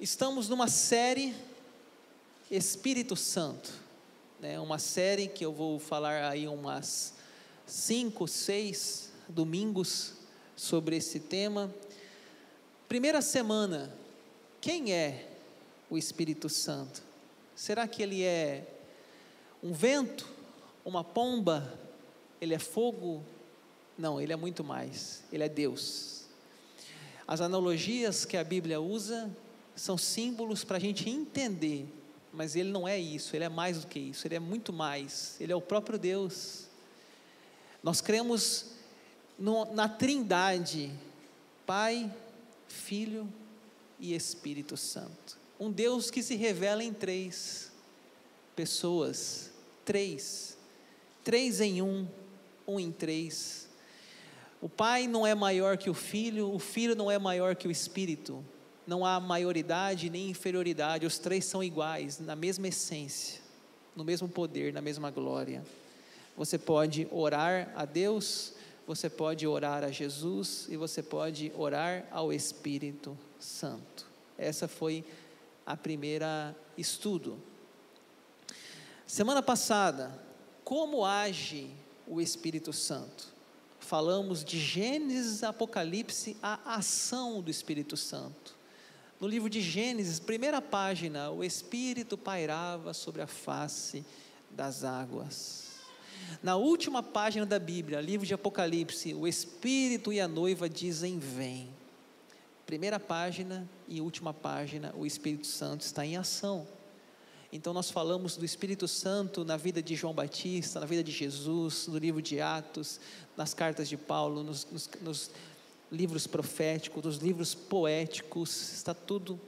Estamos 0.00 0.48
numa 0.48 0.68
série 0.68 1.34
Espírito 2.48 3.16
Santo, 3.16 3.68
né? 4.38 4.60
uma 4.60 4.78
série 4.78 5.26
que 5.26 5.44
eu 5.44 5.52
vou 5.52 5.80
falar 5.80 6.30
aí 6.30 6.46
umas 6.46 7.14
cinco, 7.66 8.28
seis 8.28 9.10
domingos 9.28 10.12
sobre 10.54 10.94
esse 10.94 11.18
tema. 11.18 11.74
Primeira 12.88 13.20
semana, 13.20 13.92
quem 14.60 14.92
é 14.92 15.30
o 15.90 15.98
Espírito 15.98 16.48
Santo? 16.48 17.02
Será 17.56 17.88
que 17.88 18.00
ele 18.00 18.22
é 18.22 18.68
um 19.60 19.72
vento, 19.72 20.28
uma 20.84 21.02
pomba? 21.02 21.76
Ele 22.40 22.54
é 22.54 22.58
fogo? 22.60 23.20
Não, 23.98 24.20
ele 24.20 24.32
é 24.32 24.36
muito 24.36 24.62
mais. 24.62 25.24
Ele 25.32 25.42
é 25.42 25.48
Deus. 25.48 26.22
As 27.26 27.40
analogias 27.40 28.24
que 28.24 28.36
a 28.36 28.44
Bíblia 28.44 28.80
usa 28.80 29.28
são 29.78 29.96
símbolos 29.96 30.64
para 30.64 30.76
a 30.76 30.80
gente 30.80 31.08
entender, 31.08 31.86
mas 32.32 32.56
ele 32.56 32.70
não 32.70 32.86
é 32.86 32.98
isso, 32.98 33.34
ele 33.34 33.44
é 33.44 33.48
mais 33.48 33.80
do 33.80 33.86
que 33.86 33.98
isso, 33.98 34.26
ele 34.26 34.34
é 34.34 34.40
muito 34.40 34.72
mais, 34.72 35.36
ele 35.40 35.52
é 35.52 35.56
o 35.56 35.60
próprio 35.60 35.98
Deus. 35.98 36.66
Nós 37.82 38.00
cremos 38.00 38.72
no, 39.38 39.72
na 39.72 39.88
Trindade, 39.88 40.92
Pai, 41.64 42.12
Filho 42.66 43.32
e 44.00 44.14
Espírito 44.14 44.76
Santo. 44.76 45.38
Um 45.60 45.70
Deus 45.70 46.10
que 46.10 46.22
se 46.22 46.34
revela 46.34 46.82
em 46.82 46.92
três 46.92 47.72
pessoas, 48.54 49.52
três, 49.84 50.58
três 51.22 51.60
em 51.60 51.80
um, 51.82 52.06
um 52.66 52.80
em 52.80 52.90
três. 52.90 53.68
O 54.60 54.68
Pai 54.68 55.06
não 55.06 55.24
é 55.26 55.34
maior 55.34 55.76
que 55.76 55.88
o 55.88 55.94
Filho, 55.94 56.52
o 56.52 56.58
Filho 56.58 56.96
não 56.96 57.10
é 57.10 57.18
maior 57.18 57.54
que 57.54 57.68
o 57.68 57.70
Espírito 57.70 58.44
não 58.88 59.04
há 59.04 59.20
maioridade 59.20 60.08
nem 60.08 60.30
inferioridade, 60.30 61.04
os 61.04 61.18
três 61.18 61.44
são 61.44 61.62
iguais, 61.62 62.18
na 62.18 62.34
mesma 62.34 62.68
essência, 62.68 63.38
no 63.94 64.02
mesmo 64.02 64.26
poder, 64.26 64.72
na 64.72 64.80
mesma 64.80 65.10
glória. 65.10 65.62
Você 66.34 66.56
pode 66.56 67.06
orar 67.10 67.70
a 67.76 67.84
Deus, 67.84 68.54
você 68.86 69.10
pode 69.10 69.46
orar 69.46 69.84
a 69.84 69.90
Jesus 69.90 70.66
e 70.70 70.76
você 70.78 71.02
pode 71.02 71.52
orar 71.54 72.06
ao 72.10 72.32
Espírito 72.32 73.16
Santo. 73.38 74.06
Essa 74.38 74.66
foi 74.66 75.04
a 75.66 75.76
primeira 75.76 76.56
estudo. 76.78 77.38
Semana 79.06 79.42
passada, 79.42 80.18
como 80.64 81.04
age 81.04 81.68
o 82.06 82.22
Espírito 82.22 82.72
Santo? 82.72 83.34
Falamos 83.80 84.42
de 84.42 84.58
Gênesis, 84.58 85.42
Apocalipse, 85.42 86.38
a 86.42 86.76
ação 86.76 87.42
do 87.42 87.50
Espírito 87.50 87.94
Santo. 87.94 88.56
No 89.20 89.26
livro 89.26 89.50
de 89.50 89.60
Gênesis, 89.60 90.20
primeira 90.20 90.62
página, 90.62 91.30
o 91.30 91.42
Espírito 91.42 92.16
pairava 92.16 92.94
sobre 92.94 93.20
a 93.20 93.26
face 93.26 94.04
das 94.48 94.84
águas. 94.84 95.66
Na 96.40 96.54
última 96.54 97.02
página 97.02 97.44
da 97.44 97.58
Bíblia, 97.58 98.00
livro 98.00 98.24
de 98.24 98.32
Apocalipse, 98.32 99.14
o 99.14 99.26
Espírito 99.26 100.12
e 100.12 100.20
a 100.20 100.28
noiva 100.28 100.68
dizem: 100.68 101.18
Vem. 101.18 101.68
Primeira 102.64 103.00
página 103.00 103.68
e 103.88 104.00
última 104.00 104.32
página, 104.32 104.94
o 104.96 105.04
Espírito 105.04 105.48
Santo 105.48 105.80
está 105.80 106.06
em 106.06 106.16
ação. 106.16 106.66
Então, 107.52 107.72
nós 107.72 107.90
falamos 107.90 108.36
do 108.36 108.44
Espírito 108.44 108.86
Santo 108.86 109.44
na 109.44 109.56
vida 109.56 109.82
de 109.82 109.96
João 109.96 110.12
Batista, 110.12 110.78
na 110.78 110.86
vida 110.86 111.02
de 111.02 111.10
Jesus, 111.10 111.88
no 111.88 111.98
livro 111.98 112.20
de 112.20 112.40
Atos, 112.40 113.00
nas 113.36 113.54
cartas 113.54 113.88
de 113.88 113.96
Paulo, 113.96 114.44
nos, 114.44 114.66
nos, 115.00 115.30
livros 115.90 116.26
proféticos, 116.26 117.02
dos 117.02 117.16
livros 117.18 117.54
poéticos, 117.54 118.72
está 118.72 118.92
tudo 118.92 119.40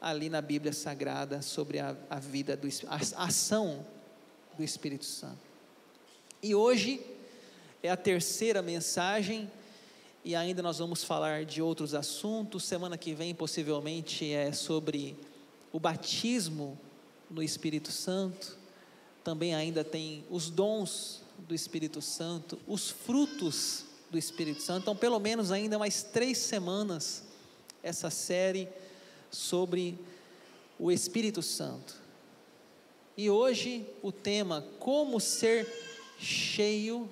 ali 0.00 0.28
na 0.28 0.40
Bíblia 0.40 0.72
Sagrada 0.72 1.40
sobre 1.40 1.78
a, 1.78 1.96
a 2.10 2.18
vida, 2.18 2.56
do, 2.56 2.68
a 2.88 3.24
ação 3.24 3.86
do 4.56 4.62
Espírito 4.62 5.04
Santo. 5.04 5.38
E 6.42 6.54
hoje 6.54 7.00
é 7.82 7.90
a 7.90 7.96
terceira 7.96 8.60
mensagem, 8.60 9.50
e 10.24 10.34
ainda 10.34 10.62
nós 10.62 10.78
vamos 10.78 11.04
falar 11.04 11.44
de 11.44 11.62
outros 11.62 11.94
assuntos. 11.94 12.64
Semana 12.64 12.96
que 12.96 13.14
vem, 13.14 13.34
possivelmente, 13.34 14.30
é 14.32 14.52
sobre 14.52 15.16
o 15.72 15.78
batismo 15.78 16.78
no 17.30 17.42
Espírito 17.42 17.92
Santo. 17.92 18.58
Também 19.22 19.54
ainda 19.54 19.84
tem 19.84 20.24
os 20.30 20.50
dons 20.50 21.22
do 21.38 21.54
Espírito 21.54 22.00
Santo, 22.00 22.58
os 22.66 22.90
frutos 22.90 23.84
do 24.14 24.18
Espírito 24.18 24.62
Santo. 24.62 24.82
Então, 24.82 24.96
pelo 24.96 25.18
menos 25.18 25.50
ainda 25.50 25.76
mais 25.76 26.04
três 26.04 26.38
semanas, 26.38 27.24
essa 27.82 28.10
série 28.10 28.68
sobre 29.28 29.98
o 30.78 30.90
Espírito 30.92 31.42
Santo. 31.42 32.00
E 33.16 33.28
hoje 33.28 33.84
o 34.02 34.12
tema: 34.12 34.64
Como 34.78 35.18
ser 35.18 35.66
cheio 36.16 37.10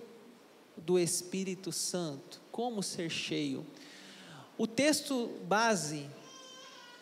do 0.77 0.97
Espírito 0.97 1.73
Santo. 1.73 2.41
Como 2.53 2.85
ser 2.85 3.11
cheio. 3.11 3.67
O 4.57 4.67
texto 4.69 5.29
base, 5.45 6.09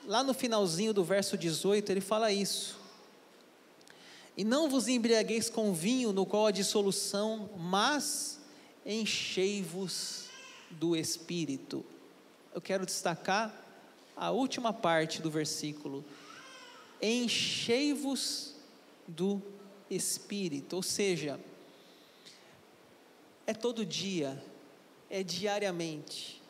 lá 0.07 0.25
no 0.25 0.33
finalzinho 0.33 0.95
do 0.95 1.05
verso 1.05 1.37
18, 1.37 1.91
ele 1.91 2.01
fala 2.01 2.33
isso. 2.33 2.79
E 4.35 4.45
não 4.45 4.71
vos 4.71 4.89
embriagueis 4.89 5.51
com 5.51 5.75
vinho 5.75 6.11
no 6.11 6.25
qual 6.25 6.47
há 6.47 6.51
dissolução, 6.51 7.51
mas 7.59 8.40
enchei-vos 8.85 10.29
do 10.71 10.97
Espírito. 10.97 11.85
Eu 12.55 12.61
quero 12.61 12.87
destacar 12.87 13.55
a 14.17 14.31
última 14.31 14.73
parte 14.73 15.21
do 15.23 15.31
versículo. 15.31 16.05
Enchei-vos 17.01 18.55
do 19.07 19.43
Espírito, 19.89 20.77
ou 20.77 20.83
seja, 20.83 21.41
é 23.47 23.55
todo 23.55 23.85
dia, 23.85 24.43
é 25.09 25.23
diariamente. 25.23 26.41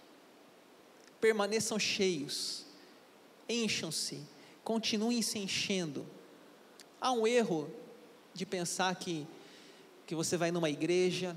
Permaneçam 1.20 1.78
cheios, 1.78 2.66
encham-se, 3.48 4.20
continuem 4.64 5.22
se 5.22 5.38
enchendo. 5.38 6.06
Há 7.00 7.12
um 7.12 7.26
erro 7.26 7.70
de 8.34 8.44
pensar 8.44 8.94
que, 8.97 9.26
que 10.06 10.14
você 10.14 10.36
vai 10.36 10.50
numa 10.50 10.68
igreja, 10.68 11.36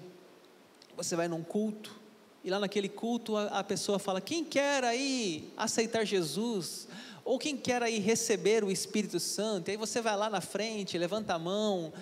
você 0.96 1.16
vai 1.16 1.28
num 1.28 1.44
culto, 1.44 2.00
e 2.44 2.50
lá 2.50 2.60
naquele 2.60 2.90
culto 2.90 3.38
a, 3.38 3.46
a 3.60 3.64
pessoa 3.64 3.98
fala: 4.00 4.20
quem 4.20 4.44
quer 4.44 4.84
aí 4.84 5.52
aceitar 5.56 6.06
Jesus? 6.06 6.88
Ou 7.26 7.40
quem 7.40 7.56
quer 7.56 7.82
aí 7.82 8.00
receber 8.00 8.64
o 8.64 8.72
Espírito 8.72 9.20
Santo? 9.20 9.70
E 9.70 9.72
aí 9.72 9.78
você 9.78 10.02
vai 10.02 10.16
lá 10.18 10.30
na 10.30 10.42
frente, 10.42 10.98
levanta 10.98 11.34
a 11.34 11.40
mão, 11.40 11.94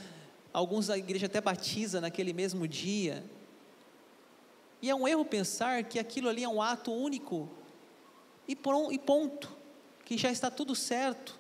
alguns 0.52 0.88
da 0.88 0.98
igreja 0.98 1.28
até 1.28 1.40
batiza 1.40 2.02
naquele 2.02 2.34
mesmo 2.34 2.68
dia. 2.68 3.24
E 4.82 4.90
é 4.90 4.96
um 4.96 5.08
erro 5.08 5.24
pensar 5.24 5.84
que 5.84 6.00
aquilo 6.00 6.28
ali 6.28 6.44
é 6.44 6.50
um 6.50 6.60
ato 6.60 6.92
único 6.92 7.48
e 8.48 8.56
ponto, 8.56 9.56
que 10.04 10.18
já 10.18 10.32
está 10.32 10.50
tudo 10.50 10.76
certo 10.76 11.40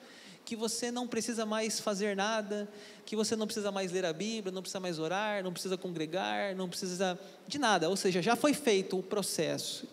que 0.51 0.55
você 0.57 0.91
não 0.91 1.07
precisa 1.07 1.45
mais 1.45 1.79
fazer 1.79 2.13
nada, 2.13 2.67
que 3.05 3.15
você 3.15 3.37
não 3.37 3.45
precisa 3.45 3.71
mais 3.71 3.89
ler 3.89 4.03
a 4.03 4.11
Bíblia, 4.11 4.51
não 4.51 4.61
precisa 4.61 4.81
mais 4.81 4.99
orar, 4.99 5.41
não 5.41 5.53
precisa 5.53 5.77
congregar, 5.77 6.53
não 6.57 6.67
precisa 6.67 7.17
de 7.47 7.57
nada, 7.57 7.87
ou 7.87 7.95
seja, 7.95 8.21
já 8.21 8.35
foi 8.35 8.53
feito 8.53 8.99
o 8.99 9.01
processo. 9.01 9.87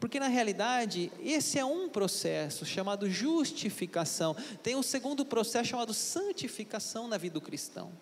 Porque 0.00 0.18
na 0.18 0.26
realidade, 0.26 1.12
esse 1.22 1.60
é 1.60 1.64
um 1.64 1.88
processo 1.88 2.66
chamado 2.66 3.08
justificação. 3.08 4.34
Tem 4.64 4.74
um 4.74 4.82
segundo 4.82 5.24
processo 5.24 5.70
chamado 5.70 5.94
santificação 5.94 7.06
na 7.06 7.16
vida 7.16 7.34
do 7.34 7.40
cristão. 7.40 7.92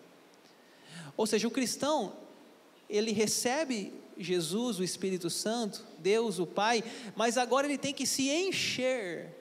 Ou 1.15 1.27
seja, 1.27 1.47
o 1.47 1.51
cristão, 1.51 2.13
ele 2.89 3.11
recebe 3.11 3.93
Jesus, 4.17 4.79
o 4.79 4.83
Espírito 4.83 5.29
Santo, 5.29 5.85
Deus, 5.99 6.39
o 6.39 6.47
Pai, 6.47 6.83
mas 7.15 7.37
agora 7.37 7.67
ele 7.67 7.77
tem 7.77 7.93
que 7.93 8.07
se 8.07 8.31
encher 8.31 9.40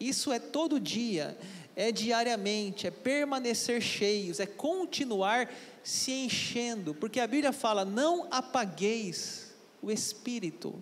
isso 0.00 0.32
é 0.32 0.38
todo 0.38 0.80
dia, 0.80 1.38
é 1.76 1.92
diariamente, 1.92 2.86
é 2.86 2.90
permanecer 2.90 3.80
cheios, 3.82 4.40
é 4.40 4.46
continuar 4.46 5.52
se 5.84 6.10
enchendo, 6.10 6.94
porque 6.94 7.20
a 7.20 7.26
Bíblia 7.26 7.52
fala: 7.52 7.84
não 7.84 8.26
apagueis 8.30 9.54
o 9.82 9.90
espírito. 9.90 10.74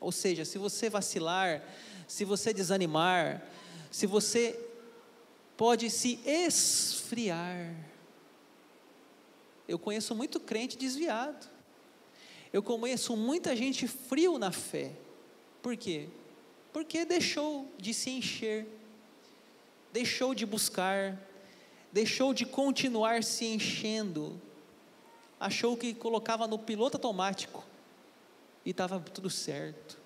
Ou 0.00 0.10
seja, 0.10 0.44
se 0.46 0.56
você 0.56 0.88
vacilar, 0.88 1.62
se 2.08 2.24
você 2.24 2.54
desanimar, 2.54 3.46
se 3.90 4.06
você 4.06 4.58
pode 5.60 5.90
se 5.90 6.18
esfriar. 6.24 7.74
Eu 9.68 9.78
conheço 9.78 10.14
muito 10.14 10.40
crente 10.40 10.78
desviado. 10.78 11.46
Eu 12.50 12.62
conheço 12.62 13.14
muita 13.14 13.54
gente 13.54 13.86
frio 13.86 14.38
na 14.38 14.50
fé. 14.50 14.90
Por 15.60 15.76
quê? 15.76 16.08
Porque 16.72 17.04
deixou 17.04 17.70
de 17.78 17.92
se 17.92 18.10
encher, 18.10 18.66
deixou 19.92 20.34
de 20.34 20.46
buscar, 20.46 21.18
deixou 21.92 22.32
de 22.32 22.46
continuar 22.46 23.24
se 23.24 23.44
enchendo, 23.46 24.40
achou 25.38 25.76
que 25.76 25.94
colocava 25.94 26.46
no 26.46 26.58
piloto 26.58 26.96
automático 26.96 27.64
e 28.64 28.70
estava 28.70 29.00
tudo 29.00 29.28
certo. 29.28 29.98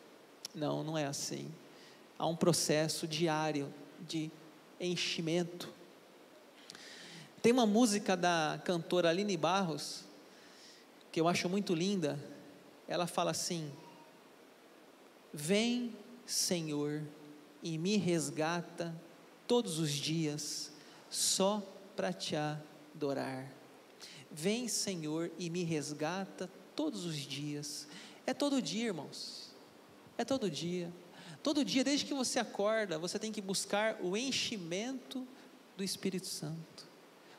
Não, 0.54 0.82
não 0.82 0.96
é 0.96 1.04
assim. 1.04 1.52
Há 2.18 2.26
um 2.26 2.36
processo 2.36 3.06
diário 3.06 3.72
de 4.00 4.30
enchimento. 4.80 5.68
Tem 7.42 7.52
uma 7.52 7.66
música 7.66 8.16
da 8.16 8.60
cantora 8.64 9.10
Aline 9.10 9.36
Barros, 9.36 10.04
que 11.12 11.20
eu 11.20 11.28
acho 11.28 11.48
muito 11.48 11.74
linda. 11.74 12.18
Ela 12.88 13.06
fala 13.06 13.32
assim: 13.32 13.70
Vem, 15.32 15.92
Senhor, 16.26 17.02
e 17.62 17.78
me 17.78 17.96
resgata 17.96 18.94
todos 19.46 19.78
os 19.78 19.90
dias, 19.90 20.72
só 21.10 21.62
para 21.96 22.12
te 22.12 22.34
adorar. 22.36 23.50
Vem, 24.30 24.68
Senhor, 24.68 25.30
e 25.38 25.48
me 25.48 25.62
resgata 25.62 26.50
todos 26.74 27.04
os 27.04 27.16
dias. 27.16 27.86
É 28.26 28.34
todo 28.34 28.60
dia, 28.60 28.86
irmãos. 28.86 29.50
É 30.18 30.24
todo 30.24 30.50
dia. 30.50 30.92
Todo 31.42 31.64
dia, 31.64 31.84
desde 31.84 32.06
que 32.06 32.14
você 32.14 32.38
acorda, 32.38 32.98
você 32.98 33.18
tem 33.18 33.30
que 33.30 33.40
buscar 33.40 33.98
o 34.02 34.16
enchimento 34.16 35.26
do 35.76 35.84
Espírito 35.84 36.26
Santo. 36.26 36.88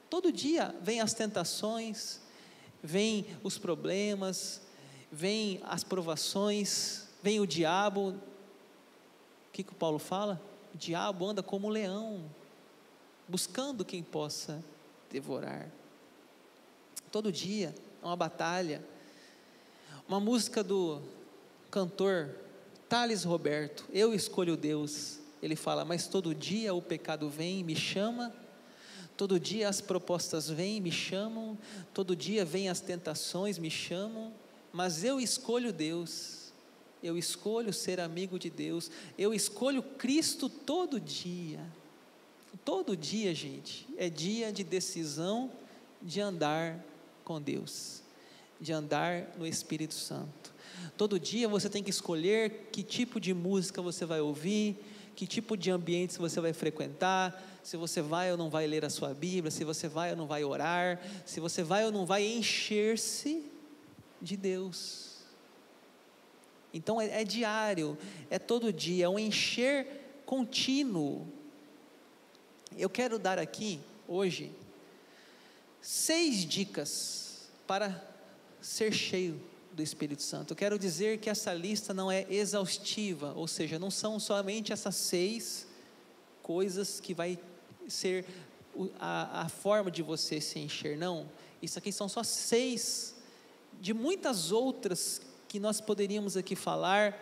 Todo 0.09 0.31
dia 0.31 0.75
vem 0.81 1.01
as 1.01 1.13
tentações, 1.13 2.21
vem 2.81 3.25
os 3.43 3.57
problemas, 3.57 4.61
vem 5.11 5.59
as 5.63 5.83
provações, 5.83 7.07
vem 7.23 7.39
o 7.39 7.47
diabo. 7.47 8.15
Que, 9.55 9.63
que 9.63 9.71
o 9.71 9.75
Paulo 9.75 9.99
fala? 9.99 10.41
O 10.73 10.77
diabo 10.77 11.25
anda 11.25 11.41
como 11.41 11.67
um 11.67 11.69
leão, 11.69 12.29
buscando 13.25 13.85
quem 13.85 14.03
possa 14.03 14.61
devorar. 15.09 15.71
Todo 17.09 17.31
dia 17.31 17.73
é 18.03 18.05
uma 18.05 18.17
batalha. 18.17 18.85
Uma 20.09 20.19
música 20.19 20.61
do 20.61 21.01
cantor 21.71 22.35
Thales 22.89 23.23
Roberto, 23.23 23.85
Eu 23.93 24.13
Escolho 24.13 24.57
Deus. 24.57 25.19
Ele 25.41 25.55
fala, 25.55 25.85
mas 25.85 26.05
todo 26.05 26.35
dia 26.35 26.73
o 26.73 26.81
pecado 26.81 27.29
vem 27.29 27.61
e 27.61 27.63
me 27.63 27.77
chama, 27.77 28.35
todo 29.15 29.39
dia 29.39 29.69
as 29.69 29.79
propostas 29.79 30.49
vêm 30.49 30.81
me 30.81 30.91
chamam, 30.91 31.57
todo 31.93 32.13
dia 32.13 32.43
vêm 32.43 32.67
as 32.67 32.81
tentações, 32.81 33.57
me 33.57 33.71
chamam, 33.71 34.33
mas 34.73 35.05
eu 35.05 35.17
escolho 35.17 35.71
Deus, 35.71 36.44
eu 37.05 37.17
escolho 37.17 37.71
ser 37.71 37.99
amigo 37.99 38.39
de 38.39 38.49
Deus, 38.49 38.89
eu 39.17 39.33
escolho 39.33 39.83
Cristo 39.83 40.49
todo 40.49 40.99
dia. 40.99 41.59
Todo 42.63 42.97
dia, 42.97 43.35
gente, 43.35 43.85
é 43.95 44.09
dia 44.09 44.51
de 44.51 44.63
decisão 44.63 45.51
de 46.01 46.19
andar 46.19 46.83
com 47.23 47.39
Deus, 47.39 48.01
de 48.59 48.73
andar 48.73 49.35
no 49.37 49.45
Espírito 49.45 49.93
Santo. 49.93 50.53
Todo 50.97 51.19
dia 51.19 51.47
você 51.47 51.69
tem 51.69 51.83
que 51.83 51.91
escolher 51.91 52.69
que 52.71 52.81
tipo 52.81 53.19
de 53.19 53.33
música 53.33 53.81
você 53.81 54.03
vai 54.03 54.21
ouvir, 54.21 54.77
que 55.15 55.27
tipo 55.27 55.55
de 55.55 55.69
ambientes 55.69 56.17
você 56.17 56.41
vai 56.41 56.53
frequentar, 56.53 57.59
se 57.61 57.77
você 57.77 58.01
vai 58.01 58.31
ou 58.31 58.37
não 58.37 58.49
vai 58.49 58.65
ler 58.65 58.83
a 58.83 58.89
sua 58.89 59.13
Bíblia, 59.13 59.51
se 59.51 59.63
você 59.63 59.87
vai 59.87 60.11
ou 60.11 60.17
não 60.17 60.25
vai 60.25 60.43
orar, 60.43 60.99
se 61.25 61.39
você 61.39 61.61
vai 61.61 61.85
ou 61.85 61.91
não 61.91 62.05
vai 62.05 62.25
encher-se 62.25 63.43
de 64.21 64.35
Deus. 64.35 65.14
Então 66.75 66.99
é, 66.99 67.21
é, 67.21 67.23
diário, 67.23 67.97
é 68.29 68.37
todo 68.37 68.73
dia, 68.73 69.05
é 69.05 69.09
um 69.09 69.17
encher 69.17 69.87
contínuo. 70.25 71.25
Eu 72.77 72.89
quero 72.89 73.17
dar 73.17 73.39
aqui, 73.39 73.79
hoje, 74.05 74.51
seis 75.81 76.43
dicas 76.45 77.47
para 77.65 78.05
ser 78.59 78.91
cheio 78.91 79.39
do 79.71 79.81
Espírito 79.81 80.21
Santo. 80.21 80.51
Eu 80.51 80.57
quero 80.57 80.77
dizer 80.77 81.19
que 81.19 81.29
essa 81.29 81.53
lista 81.53 81.93
não 81.93 82.11
é 82.11 82.25
exaustiva, 82.29 83.31
ou 83.37 83.47
seja, 83.47 83.79
não 83.79 83.89
são 83.89 84.19
somente 84.19 84.73
essas 84.73 84.97
seis 84.97 85.65
coisas 86.43 86.99
que 86.99 87.13
vai 87.13 87.39
ser 87.87 88.25
a, 88.99 89.43
a 89.43 89.49
forma 89.49 89.89
de 89.89 90.03
você 90.03 90.41
se 90.41 90.59
encher, 90.59 90.97
não. 90.97 91.29
Isso 91.61 91.79
aqui 91.79 91.93
são 91.93 92.09
só 92.09 92.21
seis 92.21 93.15
de 93.79 93.93
muitas 93.93 94.51
outras 94.51 95.21
que 95.55 95.59
nós 95.61 95.79
poderíamos 95.79 96.35
aqui 96.35 96.53
falar 96.53 97.17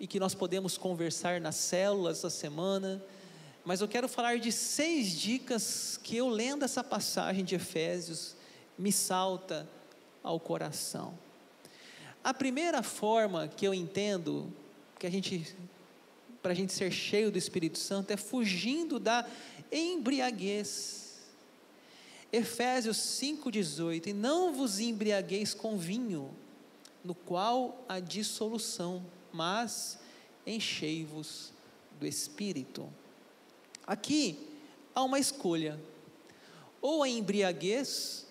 e 0.00 0.04
que 0.04 0.18
nós 0.18 0.34
podemos 0.34 0.76
conversar 0.76 1.40
nas 1.40 1.54
células 1.54 2.18
essa 2.18 2.28
semana. 2.28 3.00
Mas 3.64 3.80
eu 3.80 3.86
quero 3.86 4.08
falar 4.08 4.40
de 4.40 4.50
seis 4.50 5.12
dicas 5.12 5.96
que 6.02 6.16
eu 6.16 6.28
lendo 6.28 6.64
essa 6.64 6.82
passagem 6.82 7.44
de 7.44 7.54
Efésios 7.54 8.34
me 8.76 8.90
salta 8.90 9.68
ao 10.20 10.40
coração. 10.40 11.16
A 12.24 12.34
primeira 12.34 12.82
forma 12.82 13.46
que 13.46 13.64
eu 13.64 13.72
entendo 13.72 14.52
que 14.98 15.06
a 15.06 15.10
gente 15.10 15.56
para 16.42 16.50
a 16.50 16.56
gente 16.56 16.72
ser 16.72 16.90
cheio 16.90 17.30
do 17.30 17.38
Espírito 17.38 17.78
Santo 17.78 18.10
é 18.10 18.16
fugindo 18.16 18.98
da 18.98 19.24
embriaguez. 19.70 21.20
Efésios 22.32 22.96
5,18: 22.96 24.08
E 24.08 24.12
não 24.12 24.52
vos 24.52 24.80
embriagueis 24.80 25.54
com 25.54 25.78
vinho, 25.78 26.34
no 27.04 27.14
qual 27.14 27.84
há 27.88 28.00
dissolução, 28.00 29.04
mas 29.32 29.98
enchei-vos 30.46 31.52
do 31.98 32.06
Espírito. 32.06 32.88
Aqui 33.86 34.38
há 34.94 35.02
uma 35.02 35.18
escolha: 35.18 35.78
ou 36.80 37.02
a 37.02 37.08
embriaguez, 37.08 38.26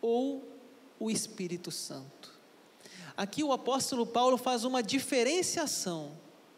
ou 0.00 0.46
o 0.98 1.10
Espírito 1.10 1.70
Santo. 1.70 2.36
Aqui 3.16 3.42
o 3.42 3.52
apóstolo 3.52 4.06
Paulo 4.06 4.36
faz 4.36 4.64
uma 4.64 4.82
diferenciação 4.82 6.12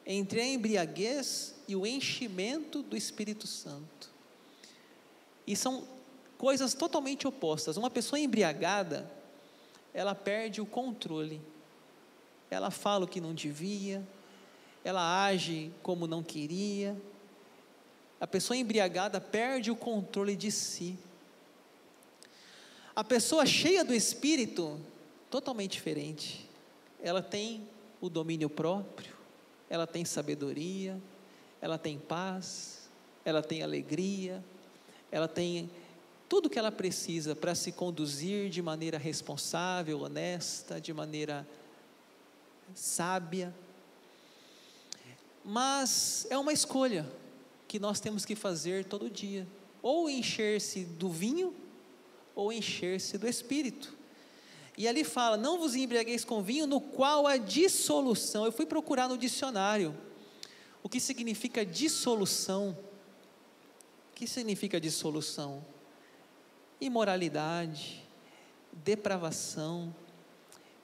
entre 0.04 0.40
a 0.40 0.46
embriaguez 0.46 1.54
e 1.66 1.74
o 1.74 1.86
enchimento 1.86 2.82
do 2.82 2.96
Espírito 2.96 3.46
Santo. 3.46 4.10
E 5.46 5.56
são 5.56 5.84
coisas 6.36 6.74
totalmente 6.74 7.26
opostas. 7.26 7.76
Uma 7.76 7.90
pessoa 7.90 8.18
embriagada, 8.18 9.10
ela 9.92 10.14
perde 10.14 10.60
o 10.60 10.66
controle. 10.66 11.40
Ela 12.50 12.70
fala 12.70 13.04
o 13.04 13.08
que 13.08 13.20
não 13.20 13.32
devia, 13.32 14.06
ela 14.84 15.24
age 15.24 15.72
como 15.82 16.06
não 16.06 16.22
queria. 16.22 16.96
A 18.20 18.26
pessoa 18.26 18.56
embriagada 18.56 19.20
perde 19.20 19.70
o 19.70 19.76
controle 19.76 20.36
de 20.36 20.50
si. 20.50 20.98
A 22.94 23.04
pessoa 23.04 23.46
cheia 23.46 23.84
do 23.84 23.94
espírito, 23.94 24.78
totalmente 25.30 25.72
diferente. 25.72 26.48
Ela 27.02 27.22
tem 27.22 27.66
o 28.00 28.08
domínio 28.08 28.50
próprio, 28.50 29.14
ela 29.68 29.86
tem 29.86 30.04
sabedoria, 30.04 31.00
ela 31.60 31.78
tem 31.78 31.98
paz, 31.98 32.90
ela 33.24 33.42
tem 33.42 33.62
alegria, 33.62 34.44
ela 35.10 35.28
tem 35.28 35.70
tudo 36.30 36.48
que 36.48 36.60
ela 36.60 36.70
precisa 36.70 37.34
para 37.34 37.56
se 37.56 37.72
conduzir 37.72 38.50
de 38.50 38.62
maneira 38.62 38.96
responsável, 38.96 40.02
honesta, 40.02 40.80
de 40.80 40.92
maneira 40.92 41.44
sábia. 42.72 43.52
Mas 45.44 46.28
é 46.30 46.38
uma 46.38 46.52
escolha 46.52 47.04
que 47.66 47.80
nós 47.80 47.98
temos 47.98 48.24
que 48.24 48.36
fazer 48.36 48.84
todo 48.84 49.10
dia: 49.10 49.44
ou 49.82 50.08
encher-se 50.08 50.84
do 50.84 51.10
vinho, 51.10 51.52
ou 52.32 52.52
encher-se 52.52 53.18
do 53.18 53.26
espírito. 53.26 53.92
E 54.78 54.86
ali 54.86 55.02
fala: 55.02 55.36
Não 55.36 55.58
vos 55.58 55.74
embriagueis 55.74 56.24
com 56.24 56.40
vinho, 56.40 56.64
no 56.64 56.80
qual 56.80 57.26
há 57.26 57.36
dissolução. 57.38 58.44
Eu 58.44 58.52
fui 58.52 58.66
procurar 58.66 59.08
no 59.08 59.18
dicionário 59.18 59.92
o 60.80 60.88
que 60.88 61.00
significa 61.00 61.66
dissolução. 61.66 62.78
O 64.12 64.14
que 64.14 64.28
significa 64.28 64.80
dissolução? 64.80 65.64
Imoralidade, 66.80 68.04
depravação. 68.72 69.94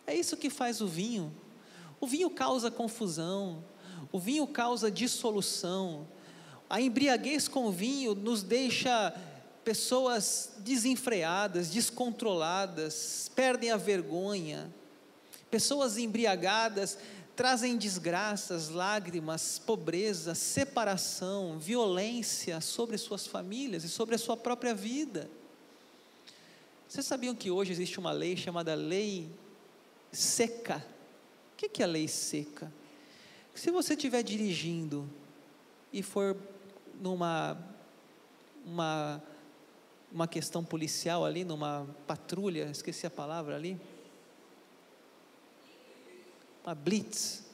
É 0.07 0.15
isso 0.15 0.37
que 0.37 0.51
faz 0.51 0.81
o 0.81 0.87
vinho. 0.87 1.35
O 2.01 2.07
vinho 2.07 2.31
causa 2.31 2.71
confusão, 2.71 3.65
o 4.13 4.19
vinho 4.19 4.47
causa 4.47 4.91
dissolução. 4.91 6.07
A 6.69 6.81
embriaguez 6.81 7.49
com 7.49 7.67
o 7.67 7.73
vinho 7.73 8.15
nos 8.15 8.43
deixa 8.43 9.15
pessoas 9.65 10.53
desenfreadas, 10.59 11.71
descontroladas, 11.71 13.31
perdem 13.35 13.71
a 13.71 13.77
vergonha. 13.77 14.73
Pessoas 15.51 15.97
embriagadas 15.97 16.99
trazem 17.35 17.77
desgraças, 17.77 18.69
lágrimas, 18.69 19.59
pobreza, 19.59 20.35
separação, 20.35 21.59
violência 21.59 22.61
sobre 22.61 22.97
suas 22.97 23.27
famílias 23.27 23.85
e 23.85 23.89
sobre 23.89 24.15
a 24.15 24.19
sua 24.19 24.37
própria 24.37 24.75
vida. 24.75 25.29
Vocês 26.89 27.05
sabiam 27.05 27.35
que 27.35 27.51
hoje 27.51 27.73
existe 27.73 27.99
uma 27.99 28.13
lei 28.13 28.37
chamada 28.37 28.75
lei 28.75 29.29
seca? 30.13 30.85
O 31.53 31.57
que 31.57 31.83
é 31.83 31.85
a 31.85 31.89
lei 31.89 32.07
seca? 32.07 32.73
Se 33.55 33.71
você 33.71 33.95
estiver 33.95 34.23
dirigindo 34.23 35.09
e 35.93 36.03
for 36.03 36.37
numa 37.01 37.57
uma, 38.67 39.23
uma 40.13 40.29
questão 40.29 40.65
policial 40.65 41.25
ali, 41.25 41.45
numa 41.45 41.87
patrulha, 42.07 42.69
esqueci 42.71 43.07
a 43.07 43.11
palavra 43.11 43.55
ali, 43.55 43.81
uma 46.65 46.75
blitz. 46.75 47.45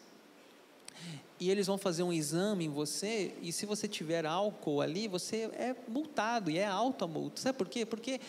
e 1.38 1.50
eles 1.50 1.66
vão 1.66 1.76
fazer 1.76 2.02
um 2.02 2.12
exame 2.12 2.64
em 2.64 2.70
você, 2.70 3.34
e 3.42 3.52
se 3.52 3.66
você 3.66 3.86
tiver 3.86 4.24
álcool 4.24 4.80
ali, 4.80 5.06
você 5.06 5.50
é 5.52 5.76
multado, 5.86 6.50
e 6.50 6.56
é 6.56 6.66
alta 6.66 7.04
a 7.04 7.08
multa. 7.08 7.40
Sabe 7.42 7.58
por 7.58 7.68
quê? 7.68 7.84
Porque 7.84 8.20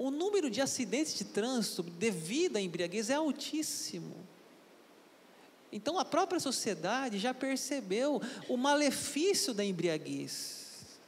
o 0.00 0.10
número 0.10 0.48
de 0.48 0.62
acidentes 0.62 1.14
de 1.14 1.24
trânsito 1.24 1.82
devido 1.82 2.56
à 2.56 2.60
embriaguez 2.60 3.10
é 3.10 3.16
altíssimo. 3.16 4.16
Então 5.70 5.98
a 5.98 6.06
própria 6.06 6.40
sociedade 6.40 7.18
já 7.18 7.34
percebeu 7.34 8.18
o 8.48 8.56
malefício 8.56 9.52
da 9.52 9.62
embriaguez. 9.62 10.98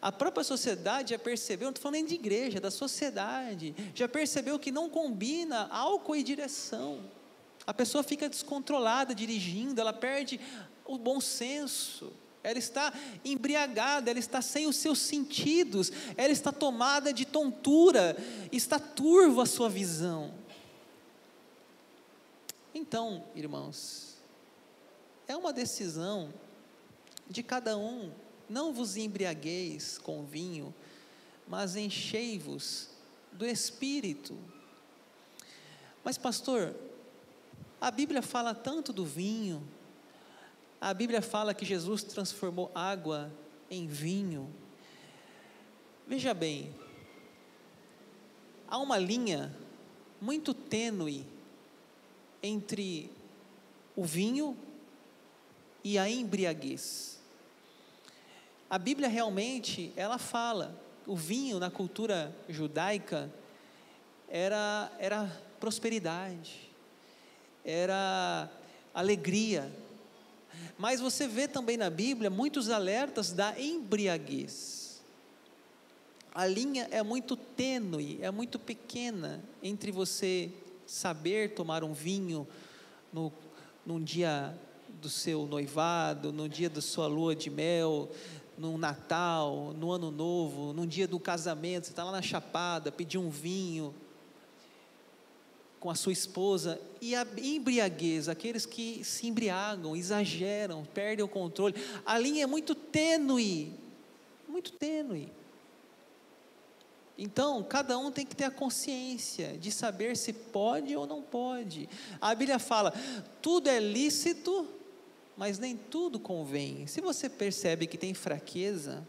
A 0.00 0.10
própria 0.10 0.42
sociedade 0.42 1.10
já 1.10 1.18
percebeu, 1.18 1.66
não 1.66 1.70
estou 1.70 1.82
falando 1.82 1.96
nem 1.96 2.06
de 2.06 2.14
igreja, 2.14 2.58
da 2.58 2.70
sociedade, 2.70 3.74
já 3.94 4.08
percebeu 4.08 4.58
que 4.58 4.72
não 4.72 4.88
combina 4.88 5.68
álcool 5.68 6.16
e 6.16 6.22
direção. 6.22 7.00
A 7.66 7.74
pessoa 7.74 8.02
fica 8.02 8.26
descontrolada 8.26 9.14
dirigindo, 9.14 9.78
ela 9.82 9.92
perde 9.92 10.40
o 10.86 10.96
bom 10.96 11.20
senso, 11.20 12.10
ela 12.42 12.58
está 12.58 12.92
embriagada, 13.24 14.10
ela 14.10 14.18
está 14.18 14.40
sem 14.40 14.66
os 14.66 14.76
seus 14.76 14.98
sentidos, 14.98 15.92
ela 16.16 16.32
está 16.32 16.52
tomada 16.52 17.12
de 17.12 17.24
tontura, 17.24 18.16
está 18.52 18.78
turva 18.78 19.42
a 19.42 19.46
sua 19.46 19.68
visão. 19.68 20.32
Então, 22.74 23.24
irmãos, 23.34 24.16
é 25.26 25.36
uma 25.36 25.52
decisão 25.52 26.32
de 27.28 27.42
cada 27.42 27.76
um, 27.76 28.10
não 28.48 28.72
vos 28.72 28.96
embriagueis 28.96 29.98
com 29.98 30.24
vinho, 30.24 30.74
mas 31.46 31.76
enchei-vos 31.76 32.88
do 33.32 33.44
Espírito. 33.44 34.36
Mas, 36.04 36.16
pastor, 36.16 36.74
a 37.80 37.90
Bíblia 37.90 38.22
fala 38.22 38.54
tanto 38.54 38.92
do 38.92 39.04
vinho, 39.04 39.66
a 40.80 40.94
Bíblia 40.94 41.20
fala 41.20 41.54
que 41.54 41.64
Jesus 41.64 42.02
transformou 42.02 42.70
água 42.74 43.32
em 43.70 43.86
vinho. 43.86 44.52
Veja 46.06 46.32
bem, 46.32 46.72
há 48.66 48.78
uma 48.78 48.96
linha 48.96 49.54
muito 50.20 50.54
tênue 50.54 51.26
entre 52.42 53.10
o 53.96 54.04
vinho 54.04 54.56
e 55.82 55.98
a 55.98 56.08
embriaguez. 56.08 57.20
A 58.70 58.78
Bíblia 58.78 59.08
realmente, 59.08 59.92
ela 59.96 60.18
fala, 60.18 60.78
o 61.06 61.16
vinho 61.16 61.58
na 61.58 61.70
cultura 61.70 62.34
judaica 62.48 63.32
era, 64.28 64.92
era 64.98 65.42
prosperidade, 65.58 66.70
era 67.64 68.50
alegria. 68.94 69.72
Mas 70.76 71.00
você 71.00 71.26
vê 71.26 71.48
também 71.48 71.76
na 71.76 71.90
Bíblia 71.90 72.30
muitos 72.30 72.70
alertas 72.70 73.32
da 73.32 73.58
embriaguez. 73.60 75.02
A 76.34 76.46
linha 76.46 76.86
é 76.90 77.02
muito 77.02 77.36
tênue, 77.36 78.18
é 78.22 78.30
muito 78.30 78.58
pequena 78.58 79.42
entre 79.62 79.90
você 79.90 80.50
saber 80.86 81.54
tomar 81.54 81.82
um 81.82 81.92
vinho 81.92 82.46
no, 83.12 83.32
num 83.84 84.02
dia 84.02 84.56
do 85.00 85.08
seu 85.08 85.46
noivado, 85.46 86.32
no 86.32 86.48
dia 86.48 86.70
da 86.70 86.80
sua 86.80 87.06
lua 87.06 87.34
de 87.34 87.50
mel, 87.50 88.08
no 88.56 88.76
Natal, 88.76 89.72
no 89.78 89.90
Ano 89.92 90.10
Novo, 90.10 90.72
num 90.72 90.86
dia 90.86 91.06
do 91.06 91.20
casamento, 91.20 91.86
você 91.86 91.92
está 91.92 92.04
lá 92.04 92.12
na 92.12 92.22
Chapada, 92.22 92.90
pedir 92.90 93.18
um 93.18 93.30
vinho, 93.30 93.94
com 95.80 95.90
a 95.90 95.94
sua 95.94 96.12
esposa 96.12 96.80
e 97.00 97.14
a 97.14 97.26
embriaguez, 97.36 98.28
aqueles 98.28 98.66
que 98.66 99.02
se 99.04 99.26
embriagam, 99.26 99.94
exageram, 99.94 100.84
perdem 100.92 101.24
o 101.24 101.28
controle. 101.28 101.74
A 102.04 102.18
linha 102.18 102.44
é 102.44 102.46
muito 102.46 102.74
tênue, 102.74 103.72
muito 104.48 104.72
tênue. 104.72 105.30
Então, 107.16 107.64
cada 107.64 107.98
um 107.98 108.12
tem 108.12 108.24
que 108.24 108.36
ter 108.36 108.44
a 108.44 108.50
consciência 108.50 109.58
de 109.58 109.72
saber 109.72 110.16
se 110.16 110.32
pode 110.32 110.94
ou 110.96 111.04
não 111.04 111.20
pode. 111.20 111.88
A 112.20 112.32
Bíblia 112.34 112.60
fala: 112.60 112.92
tudo 113.42 113.68
é 113.68 113.80
lícito, 113.80 114.68
mas 115.36 115.58
nem 115.58 115.76
tudo 115.76 116.20
convém. 116.20 116.86
Se 116.86 117.00
você 117.00 117.28
percebe 117.28 117.88
que 117.88 117.98
tem 117.98 118.14
fraqueza, 118.14 119.04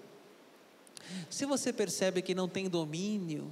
se 1.30 1.46
você 1.46 1.72
percebe 1.72 2.22
que 2.24 2.34
não 2.34 2.48
tem 2.48 2.68
domínio, 2.68 3.52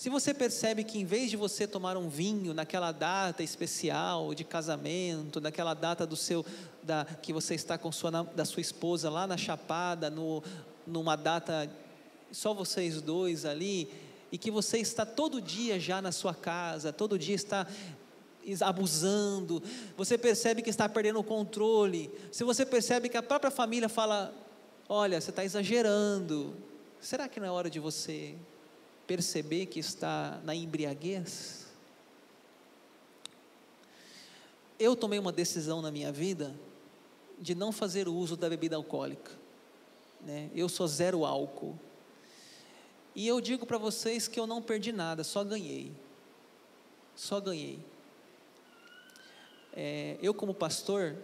se 0.00 0.08
você 0.08 0.32
percebe 0.32 0.82
que 0.82 0.98
em 0.98 1.04
vez 1.04 1.28
de 1.28 1.36
você 1.36 1.66
tomar 1.66 1.94
um 1.94 2.08
vinho 2.08 2.54
naquela 2.54 2.90
data 2.90 3.42
especial 3.42 4.32
de 4.34 4.44
casamento, 4.44 5.42
naquela 5.42 5.74
data 5.74 6.06
do 6.06 6.16
seu 6.16 6.42
da 6.82 7.04
que 7.04 7.34
você 7.34 7.54
está 7.54 7.76
com 7.76 7.92
sua 7.92 8.10
da 8.10 8.46
sua 8.46 8.62
esposa 8.62 9.10
lá 9.10 9.26
na 9.26 9.36
chapada, 9.36 10.08
no, 10.08 10.42
numa 10.86 11.16
data 11.16 11.70
só 12.32 12.54
vocês 12.54 13.02
dois 13.02 13.44
ali, 13.44 13.90
e 14.32 14.38
que 14.38 14.50
você 14.50 14.78
está 14.78 15.04
todo 15.04 15.38
dia 15.38 15.78
já 15.78 16.00
na 16.00 16.12
sua 16.12 16.32
casa, 16.32 16.94
todo 16.94 17.18
dia 17.18 17.34
está 17.34 17.66
abusando, 18.62 19.62
você 19.98 20.16
percebe 20.16 20.62
que 20.62 20.70
está 20.70 20.88
perdendo 20.88 21.18
o 21.18 21.22
controle, 21.22 22.10
se 22.32 22.42
você 22.42 22.64
percebe 22.64 23.10
que 23.10 23.18
a 23.18 23.22
própria 23.22 23.50
família 23.50 23.86
fala: 23.90 24.32
Olha, 24.88 25.20
você 25.20 25.28
está 25.28 25.44
exagerando, 25.44 26.56
será 27.02 27.28
que 27.28 27.38
não 27.38 27.46
é 27.46 27.50
hora 27.50 27.68
de 27.68 27.78
você 27.78 28.34
perceber 29.10 29.66
que 29.66 29.80
está 29.80 30.40
na 30.44 30.54
embriaguez? 30.54 31.66
Eu 34.78 34.94
tomei 34.94 35.18
uma 35.18 35.32
decisão 35.32 35.82
na 35.82 35.90
minha 35.90 36.12
vida 36.12 36.54
de 37.36 37.52
não 37.52 37.72
fazer 37.72 38.06
uso 38.06 38.36
da 38.36 38.48
bebida 38.48 38.76
alcoólica. 38.76 39.32
Né? 40.20 40.48
Eu 40.54 40.68
sou 40.68 40.86
zero 40.86 41.24
álcool. 41.24 41.76
E 43.12 43.26
eu 43.26 43.40
digo 43.40 43.66
para 43.66 43.78
vocês 43.78 44.28
que 44.28 44.38
eu 44.38 44.46
não 44.46 44.62
perdi 44.62 44.92
nada, 44.92 45.24
só 45.24 45.42
ganhei. 45.42 45.90
Só 47.16 47.40
ganhei. 47.40 47.84
É, 49.72 50.18
eu, 50.22 50.32
como 50.32 50.54
pastor, 50.54 51.16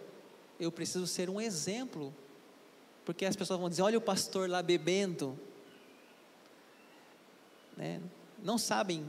eu 0.58 0.72
preciso 0.72 1.06
ser 1.06 1.30
um 1.30 1.40
exemplo, 1.40 2.12
porque 3.04 3.24
as 3.24 3.36
pessoas 3.36 3.60
vão 3.60 3.68
dizer: 3.68 3.82
olha 3.82 3.96
o 3.96 4.00
pastor 4.00 4.50
lá 4.50 4.60
bebendo 4.60 5.38
né? 7.76 8.00
não 8.42 8.58
sabem 8.58 9.04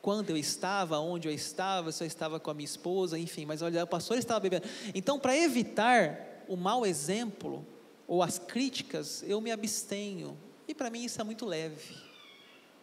quando 0.00 0.30
eu 0.30 0.36
estava, 0.36 0.98
onde 0.98 1.28
eu 1.28 1.32
estava, 1.32 1.92
se 1.92 2.02
eu 2.02 2.06
estava 2.06 2.38
com 2.40 2.50
a 2.50 2.54
minha 2.54 2.64
esposa, 2.64 3.18
enfim, 3.18 3.44
mas 3.44 3.62
olha, 3.62 3.84
o 3.84 3.86
pastor 3.86 4.16
estava 4.16 4.40
bebendo. 4.40 4.66
Então, 4.94 5.18
para 5.18 5.36
evitar 5.36 6.44
o 6.48 6.56
mau 6.56 6.86
exemplo 6.86 7.66
ou 8.06 8.22
as 8.22 8.38
críticas, 8.38 9.22
eu 9.24 9.40
me 9.40 9.50
abstenho. 9.50 10.38
E 10.66 10.74
para 10.74 10.88
mim 10.88 11.04
isso 11.04 11.20
é 11.20 11.24
muito 11.24 11.44
leve. 11.44 11.96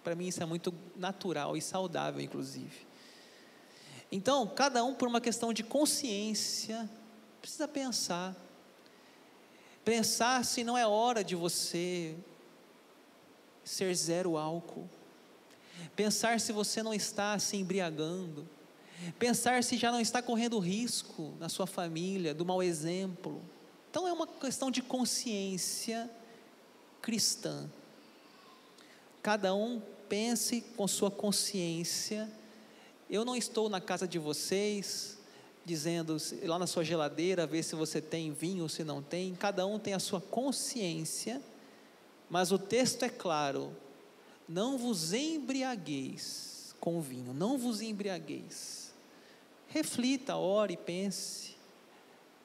Para 0.03 0.13
mim 0.13 0.27
isso 0.27 0.43
é 0.43 0.45
muito 0.45 0.73
natural 0.95 1.57
e 1.57 1.61
saudável, 1.61 2.21
inclusive. 2.21 2.85
Então, 4.11 4.45
cada 4.45 4.83
um 4.83 4.93
por 4.93 5.07
uma 5.07 5.19
questão 5.19 5.51
de 5.51 5.63
consciência, 5.63 6.87
precisa 7.41 7.67
pensar. 7.67 8.35
Pensar 9.83 10.43
se 10.45 10.63
não 10.63 10.77
é 10.77 10.85
hora 10.85 11.23
de 11.23 11.35
você 11.35 12.15
ser 13.65 13.93
zero 13.95 14.37
álcool, 14.37 14.87
pensar 15.95 16.39
se 16.39 16.53
você 16.53 16.83
não 16.83 16.93
está 16.93 17.37
se 17.39 17.57
embriagando, 17.57 18.47
pensar 19.17 19.63
se 19.63 19.75
já 19.75 19.91
não 19.91 19.99
está 19.99 20.21
correndo 20.21 20.59
risco 20.59 21.33
na 21.39 21.49
sua 21.49 21.65
família, 21.65 22.33
do 22.33 22.45
mau 22.45 22.61
exemplo. 22.61 23.41
Então 23.89 24.07
é 24.07 24.13
uma 24.13 24.27
questão 24.27 24.69
de 24.69 24.81
consciência 24.81 26.09
cristã. 27.01 27.69
Cada 29.23 29.53
um 29.55 29.81
pense 30.07 30.61
com 30.77 30.87
sua 30.87 31.09
consciência. 31.09 32.29
Eu 33.09 33.25
não 33.25 33.35
estou 33.35 33.67
na 33.67 33.81
casa 33.81 34.07
de 34.07 34.19
vocês 34.19 35.17
dizendo 35.65 36.17
lá 36.43 36.59
na 36.59 36.67
sua 36.67 36.83
geladeira 36.83 37.47
ver 37.47 37.63
se 37.63 37.73
você 37.73 37.99
tem 37.99 38.31
vinho 38.31 38.63
ou 38.63 38.69
se 38.69 38.83
não 38.83 39.01
tem. 39.01 39.33
Cada 39.33 39.65
um 39.65 39.79
tem 39.79 39.95
a 39.95 39.99
sua 39.99 40.21
consciência 40.21 41.41
mas 42.29 42.51
o 42.51 42.59
texto 42.59 43.03
é 43.03 43.09
claro: 43.09 43.75
não 44.47 44.77
vos 44.77 45.13
embriagueis 45.13 46.75
com 46.79 47.01
vinho, 47.01 47.33
não 47.33 47.57
vos 47.57 47.81
embriagueis. 47.81 48.93
Reflita, 49.67 50.35
ore, 50.35 50.77
pense, 50.77 51.55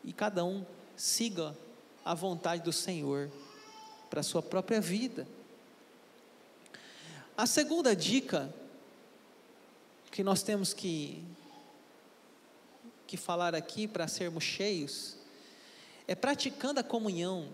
e 0.03 0.13
cada 0.13 0.45
um 0.45 0.65
siga 0.97 1.57
a 2.05 2.15
vontade 2.15 2.63
do 2.63 2.73
Senhor 2.73 3.31
para 4.09 4.21
a 4.21 4.25
sua 4.25 4.43
própria 4.43 4.81
vida. 4.81 5.27
A 7.37 7.47
segunda 7.47 7.95
dica 7.95 8.53
que 10.11 10.25
nós 10.25 10.43
temos 10.43 10.75
que, 10.75 11.23
que 13.07 13.17
falar 13.17 13.55
aqui 13.55 13.87
para 13.87 14.09
sermos 14.09 14.45
cheios 14.45 15.17
é 16.07 16.15
praticando 16.15 16.81
a 16.81 16.85
comunhão 16.85 17.49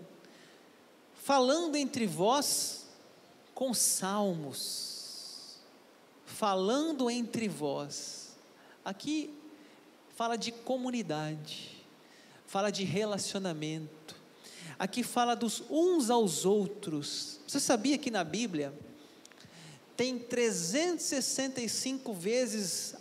falando 1.27 1.75
entre 1.75 2.07
vós 2.07 2.87
com 3.53 3.73
salmos, 3.73 5.57
falando 6.25 7.11
entre 7.11 7.49
vós. 7.49 8.29
Aqui 8.85 9.37
fala 10.15 10.37
de 10.37 10.53
comunidade, 10.53 11.83
fala 12.45 12.71
de 12.71 12.85
relacionamento. 12.85 14.15
Aqui 14.79 15.03
fala 15.03 15.35
dos 15.35 15.61
uns 15.69 16.09
aos 16.09 16.45
outros. 16.45 17.41
Você 17.45 17.59
sabia 17.59 17.97
que 17.97 18.09
na 18.09 18.23
Bíblia 18.23 18.73
tem 19.97 20.17
365 20.17 22.13
vezes 22.13 22.95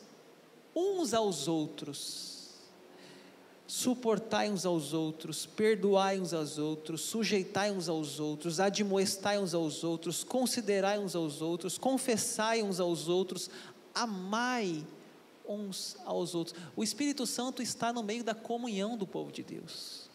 uns 0.75 1.14
aos 1.14 1.47
outros? 1.47 2.36
Suportai 3.66 4.49
uns 4.49 4.64
aos 4.64 4.92
outros, 4.92 5.44
perdoai 5.44 6.20
uns 6.20 6.32
aos 6.32 6.56
outros, 6.56 7.00
sujeitai 7.00 7.73
uns 7.73 7.88
aos 7.88 8.20
outros, 8.20 8.61
admoestai 8.61 9.38
uns 9.38 9.54
aos 9.54 9.82
outros, 9.82 10.23
considerai 10.23 10.99
uns 11.00 11.16
aos 11.16 11.42
outros, 11.42 11.76
confessai 11.76 12.62
uns 12.62 12.78
aos 12.78 13.08
outros, 13.08 13.50
amai 13.92 14.85
uns 15.49 15.96
aos 16.04 16.35
outros. 16.35 16.56
O 16.76 16.85
Espírito 16.85 17.26
Santo 17.26 17.61
está 17.61 17.92
no 17.92 18.04
meio 18.04 18.23
da 18.23 18.35
comunhão 18.35 18.96
do 18.96 19.06
povo 19.06 19.32
de 19.32 19.42
Deus. 19.42 20.08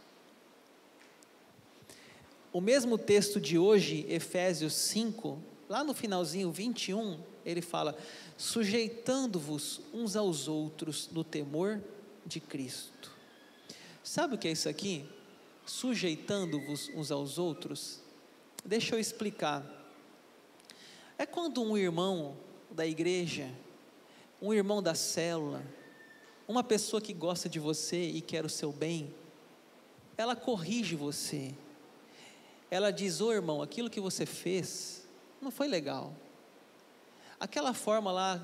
O 2.53 2.61
mesmo 2.61 2.97
texto 2.97 3.39
de 3.39 3.57
hoje, 3.57 4.05
Efésios 4.09 4.73
5, 4.73 5.37
lá 5.69 5.83
no 5.83 5.93
finalzinho 5.93 6.51
21, 6.51 7.17
ele 7.45 7.61
fala: 7.61 7.97
sujeitando-vos 8.37 9.81
uns 9.93 10.15
aos 10.15 10.47
outros 10.47 11.09
no 11.11 11.23
temor 11.23 11.81
de 12.25 12.39
Cristo. 12.39 13.11
Sabe 14.03 14.35
o 14.35 14.37
que 14.37 14.47
é 14.47 14.51
isso 14.51 14.67
aqui? 14.67 15.07
Sujeitando-vos 15.65 16.89
uns 16.95 17.11
aos 17.11 17.37
outros. 17.37 18.01
Deixa 18.65 18.95
eu 18.95 18.99
explicar. 18.99 19.63
É 21.17 21.25
quando 21.25 21.61
um 21.61 21.77
irmão 21.77 22.35
da 22.69 22.85
igreja, 22.85 23.49
um 24.41 24.53
irmão 24.53 24.81
da 24.81 24.95
célula, 24.95 25.63
uma 26.47 26.63
pessoa 26.63 27.01
que 27.01 27.13
gosta 27.13 27.47
de 27.47 27.59
você 27.59 28.01
e 28.01 28.21
quer 28.21 28.45
o 28.45 28.49
seu 28.49 28.71
bem, 28.71 29.13
ela 30.17 30.35
corrige 30.35 30.95
você 30.95 31.53
ela 32.71 32.89
diz: 32.89 33.19
Ô 33.19 33.27
oh, 33.27 33.33
irmão, 33.33 33.61
aquilo 33.61 33.89
que 33.89 33.99
você 33.99 34.25
fez 34.25 35.05
não 35.41 35.51
foi 35.51 35.67
legal. 35.67 36.15
Aquela 37.37 37.73
forma 37.73 38.11
lá 38.11 38.41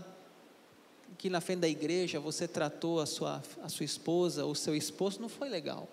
que 1.17 1.29
na 1.29 1.41
frente 1.41 1.59
da 1.59 1.67
igreja 1.67 2.19
você 2.19 2.47
tratou 2.47 2.99
a 2.99 3.05
sua, 3.05 3.41
a 3.63 3.69
sua 3.69 3.83
esposa, 3.83 4.45
o 4.45 4.55
seu 4.55 4.75
esposo, 4.75 5.21
não 5.21 5.29
foi 5.29 5.49
legal. 5.49 5.87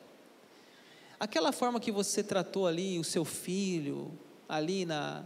Aquela 1.18 1.52
forma 1.52 1.80
que 1.80 1.92
você 1.92 2.22
tratou 2.22 2.66
ali 2.66 2.98
o 2.98 3.04
seu 3.04 3.24
filho, 3.24 4.12
ali 4.48 4.84
na, 4.84 5.24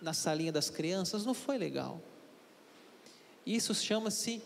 na 0.00 0.12
salinha 0.12 0.52
das 0.52 0.70
crianças, 0.70 1.24
não 1.24 1.34
foi 1.34 1.58
legal. 1.58 2.00
Isso 3.44 3.74
chama-se 3.74 4.42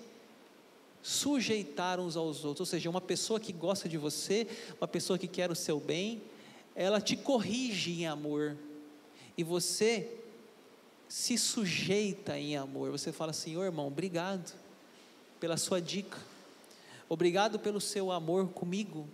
sujeitar 1.03 2.01
uns 2.01 2.17
aos 2.17 2.45
outros, 2.45 2.61
ou 2.61 2.67
seja, 2.67 2.91
uma 2.91 3.01
pessoa 3.01 3.39
que 3.39 3.53
gosta 3.53 3.89
de 3.89 3.97
você, 3.97 4.47
uma 4.81 4.89
pessoa 4.89 5.19
que 5.19 5.29
quer 5.29 5.51
o 5.51 5.55
seu 5.55 5.79
bem, 5.79 6.23
ela 6.75 7.01
te 7.01 7.17
corrige 7.17 8.03
em 8.03 8.07
amor, 8.07 8.57
e 9.37 9.45
você 9.45 10.11
se 11.09 11.39
sujeita 11.39 12.39
em 12.39 12.57
amor. 12.57 12.91
Você 12.91 13.11
fala 13.11 13.31
assim: 13.31 13.57
oh, 13.57 13.65
irmão, 13.65 13.87
obrigado 13.87 14.55
pela 15.41 15.57
sua 15.57 15.81
dica, 15.81 16.19
obrigado 17.09 17.59
pelo 17.59 17.81
seu 17.81 18.13
amor 18.13 18.49
comigo, 18.49 19.09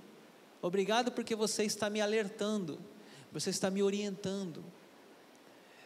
obrigado 0.60 1.12
porque 1.12 1.34
você 1.34 1.64
está 1.64 1.88
me 1.88 2.00
alertando, 2.00 2.78
você 3.32 3.50
está 3.50 3.70
me 3.70 3.82
orientando. 3.82 4.64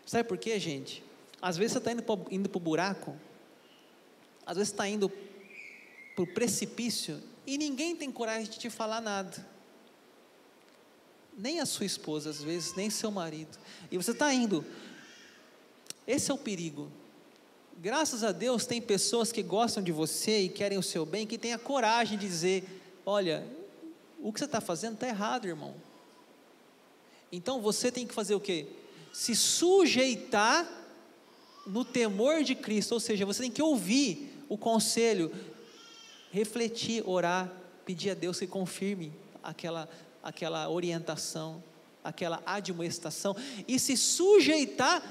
Sabe 0.07 0.27
por 0.27 0.39
quê, 0.39 0.59
gente? 0.59 1.05
Às 1.43 1.57
vezes 1.57 1.73
você 1.73 1.79
está 1.79 1.93
indo 1.93 2.49
para 2.49 2.59
o 2.59 2.61
buraco, 2.61 3.15
às 4.47 4.57
vezes 4.57 4.73
está 4.73 4.89
indo 4.89 5.11
para 6.15 6.25
o 6.25 6.27
precipício 6.27 7.23
e 7.47 7.59
ninguém 7.59 7.95
tem 7.95 8.11
coragem 8.11 8.51
de 8.51 8.59
te 8.59 8.71
falar 8.71 9.01
nada 9.01 9.47
nem 11.39 11.61
a 11.61 11.67
sua 11.67 11.87
esposa, 11.87 12.31
às 12.31 12.43
vezes, 12.43 12.75
nem 12.75 12.91
seu 12.91 13.13
marido. 13.13 13.57
E 13.91 13.97
você 13.97 14.11
está 14.11 14.35
indo. 14.35 14.65
Esse 16.09 16.31
é 16.31 16.35
o 16.35 16.39
perigo. 16.39 16.91
Graças 17.77 18.25
a 18.25 18.33
Deus, 18.33 18.65
tem 18.65 18.81
pessoas 18.81 19.31
que 19.31 19.43
gostam 19.43 19.83
de 19.83 19.93
você 19.93 20.41
e 20.41 20.49
querem 20.49 20.79
o 20.79 20.83
seu 20.83 21.05
bem, 21.05 21.27
que 21.27 21.37
têm 21.37 21.53
a 21.53 21.59
coragem 21.59 22.17
de 22.17 22.27
dizer: 22.27 22.65
olha, 23.05 23.47
o 24.19 24.33
que 24.33 24.39
você 24.39 24.47
está 24.47 24.59
fazendo 24.61 24.95
está 24.95 25.07
errado, 25.07 25.47
irmão. 25.47 25.75
Então 27.31 27.61
você 27.61 27.93
tem 27.93 28.07
que 28.07 28.15
fazer 28.15 28.35
o 28.35 28.41
quê? 28.41 28.67
Se 29.13 29.37
sujeitar 29.37 30.67
no 31.67 31.85
temor 31.85 32.43
de 32.43 32.55
Cristo, 32.55 32.93
ou 32.93 33.01
seja, 33.01 33.27
você 33.27 33.43
tem 33.43 33.51
que 33.51 33.63
ouvir 33.63 34.33
o 34.49 34.57
conselho, 34.57 35.31
refletir, 36.33 37.07
orar, 37.07 37.53
pedir 37.85 38.11
a 38.11 38.15
Deus 38.15 38.39
que 38.39 38.47
confirme 38.47 39.13
aquela 39.43 39.87
aquela 40.23 40.69
orientação, 40.69 41.63
aquela 42.03 42.43
admoestação 42.47 43.37
e 43.67 43.79
se 43.79 43.97
sujeitar 43.97 45.03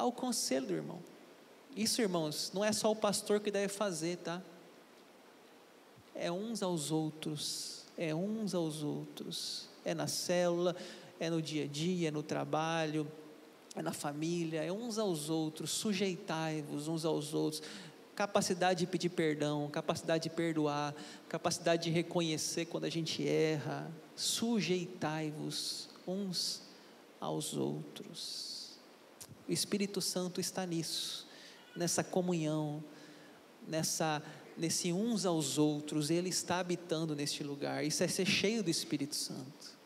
ao 0.00 0.12
conselho 0.12 0.66
do 0.66 0.74
irmão. 0.74 0.98
Isso, 1.76 2.00
irmãos, 2.00 2.50
não 2.52 2.64
é 2.64 2.72
só 2.72 2.90
o 2.90 2.96
pastor 2.96 3.40
que 3.40 3.50
deve 3.50 3.72
fazer, 3.72 4.16
tá? 4.18 4.42
É 6.14 6.30
uns 6.30 6.62
aos 6.62 6.90
outros, 6.90 7.84
é 7.96 8.14
uns 8.14 8.54
aos 8.54 8.82
outros, 8.82 9.68
é 9.84 9.94
na 9.94 10.06
célula, 10.06 10.74
é 11.18 11.30
no 11.30 11.40
dia 11.40 11.64
a 11.64 11.66
dia, 11.66 12.08
é 12.08 12.10
no 12.10 12.22
trabalho, 12.22 13.06
é 13.76 13.82
na 13.82 13.92
família, 13.92 14.62
é 14.64 14.72
uns 14.72 14.98
aos 14.98 15.30
outros, 15.30 15.70
sujeitai-vos 15.70 16.88
uns 16.88 17.04
aos 17.04 17.32
outros, 17.32 17.62
capacidade 18.16 18.80
de 18.80 18.86
pedir 18.86 19.10
perdão, 19.10 19.68
capacidade 19.70 20.24
de 20.24 20.30
perdoar, 20.30 20.94
capacidade 21.28 21.84
de 21.84 21.90
reconhecer 21.90 22.66
quando 22.66 22.84
a 22.84 22.90
gente 22.90 23.26
erra. 23.26 23.90
Sujeitai-vos 24.16 25.88
uns 26.06 26.60
aos 27.18 27.54
outros. 27.54 28.49
O 29.50 29.52
Espírito 29.52 30.00
Santo 30.00 30.40
está 30.40 30.64
nisso, 30.64 31.26
nessa 31.74 32.04
comunhão, 32.04 32.84
nessa 33.66 34.22
nesse 34.56 34.92
uns 34.92 35.26
aos 35.26 35.58
outros, 35.58 36.08
ele 36.08 36.28
está 36.28 36.60
habitando 36.60 37.16
neste 37.16 37.42
lugar. 37.42 37.84
Isso 37.84 38.04
é 38.04 38.08
ser 38.08 38.26
cheio 38.26 38.62
do 38.62 38.70
Espírito 38.70 39.16
Santo. 39.16 39.78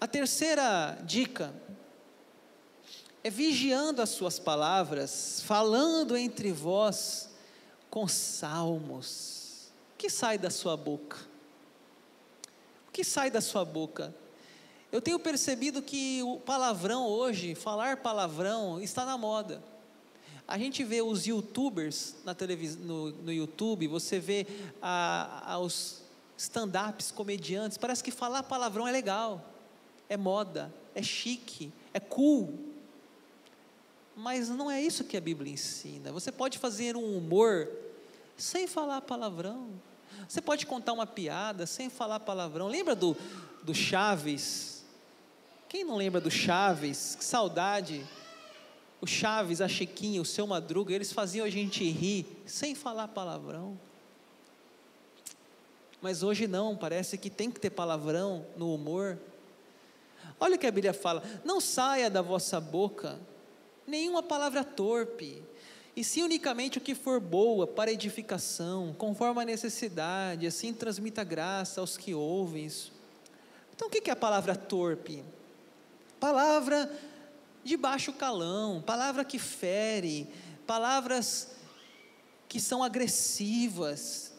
A 0.00 0.06
terceira 0.06 0.96
dica 1.04 1.52
é 3.24 3.30
vigiando 3.30 4.00
as 4.00 4.10
suas 4.10 4.38
palavras, 4.38 5.40
falando 5.44 6.16
entre 6.16 6.52
vós 6.52 7.30
com 7.90 8.06
salmos. 8.06 9.72
O 9.94 9.98
que 9.98 10.08
sai 10.08 10.38
da 10.38 10.50
sua 10.50 10.76
boca? 10.76 11.16
O 12.86 12.92
que 12.92 13.02
sai 13.02 13.28
da 13.28 13.40
sua 13.40 13.64
boca? 13.64 14.14
Eu 14.94 15.02
tenho 15.02 15.18
percebido 15.18 15.82
que 15.82 16.22
o 16.22 16.38
palavrão 16.38 17.04
hoje, 17.04 17.56
falar 17.56 17.96
palavrão, 17.96 18.80
está 18.80 19.04
na 19.04 19.18
moda. 19.18 19.60
A 20.46 20.56
gente 20.56 20.84
vê 20.84 21.02
os 21.02 21.26
youtubers 21.26 22.14
na 22.24 22.32
no, 22.78 23.10
no 23.10 23.32
YouTube, 23.32 23.88
você 23.88 24.20
vê 24.20 24.46
a, 24.80 25.54
a, 25.54 25.58
os 25.58 26.00
stand-ups, 26.38 27.10
comediantes, 27.10 27.76
parece 27.76 28.04
que 28.04 28.12
falar 28.12 28.44
palavrão 28.44 28.86
é 28.86 28.92
legal, 28.92 29.44
é 30.08 30.16
moda, 30.16 30.72
é 30.94 31.02
chique, 31.02 31.72
é 31.92 31.98
cool. 31.98 32.56
Mas 34.14 34.48
não 34.48 34.70
é 34.70 34.80
isso 34.80 35.02
que 35.02 35.16
a 35.16 35.20
Bíblia 35.20 35.52
ensina. 35.52 36.12
Você 36.12 36.30
pode 36.30 36.56
fazer 36.56 36.96
um 36.96 37.18
humor 37.18 37.68
sem 38.36 38.68
falar 38.68 39.00
palavrão. 39.00 39.70
Você 40.28 40.40
pode 40.40 40.66
contar 40.66 40.92
uma 40.92 41.04
piada 41.04 41.66
sem 41.66 41.90
falar 41.90 42.20
palavrão. 42.20 42.68
Lembra 42.68 42.94
do, 42.94 43.16
do 43.64 43.74
Chaves? 43.74 44.73
Quem 45.74 45.82
não 45.82 45.96
lembra 45.96 46.20
do 46.20 46.30
Chaves? 46.30 47.16
Que 47.16 47.24
saudade. 47.24 48.06
O 49.00 49.08
Chaves, 49.08 49.60
a 49.60 49.66
Chiquinha, 49.66 50.22
o 50.22 50.24
seu 50.24 50.46
Madruga, 50.46 50.94
eles 50.94 51.12
faziam 51.12 51.44
a 51.44 51.50
gente 51.50 51.82
rir 51.90 52.24
sem 52.46 52.76
falar 52.76 53.08
palavrão. 53.08 53.76
Mas 56.00 56.22
hoje 56.22 56.46
não, 56.46 56.76
parece 56.76 57.18
que 57.18 57.28
tem 57.28 57.50
que 57.50 57.58
ter 57.58 57.70
palavrão 57.70 58.46
no 58.56 58.72
humor. 58.72 59.18
Olha 60.38 60.54
o 60.54 60.58
que 60.60 60.66
a 60.68 60.70
Bíblia 60.70 60.94
fala: 60.94 61.24
não 61.44 61.60
saia 61.60 62.08
da 62.08 62.22
vossa 62.22 62.60
boca 62.60 63.18
nenhuma 63.84 64.22
palavra 64.22 64.62
torpe, 64.62 65.42
e 65.96 66.04
sim 66.04 66.22
unicamente 66.22 66.78
o 66.78 66.80
que 66.80 66.94
for 66.94 67.18
boa 67.18 67.66
para 67.66 67.90
edificação, 67.90 68.94
conforme 68.96 69.42
a 69.42 69.44
necessidade, 69.44 70.46
assim 70.46 70.72
transmita 70.72 71.24
graça 71.24 71.80
aos 71.80 71.96
que 71.96 72.14
ouvem 72.14 72.66
isso. 72.66 72.92
Então, 73.74 73.88
o 73.88 73.90
que 73.90 74.08
é 74.08 74.12
a 74.12 74.16
palavra 74.16 74.54
torpe? 74.54 75.24
Palavra 76.24 76.90
de 77.62 77.76
baixo 77.76 78.10
calão, 78.10 78.80
palavra 78.80 79.26
que 79.26 79.38
fere, 79.38 80.26
palavras 80.66 81.50
que 82.48 82.58
são 82.58 82.82
agressivas, 82.82 84.32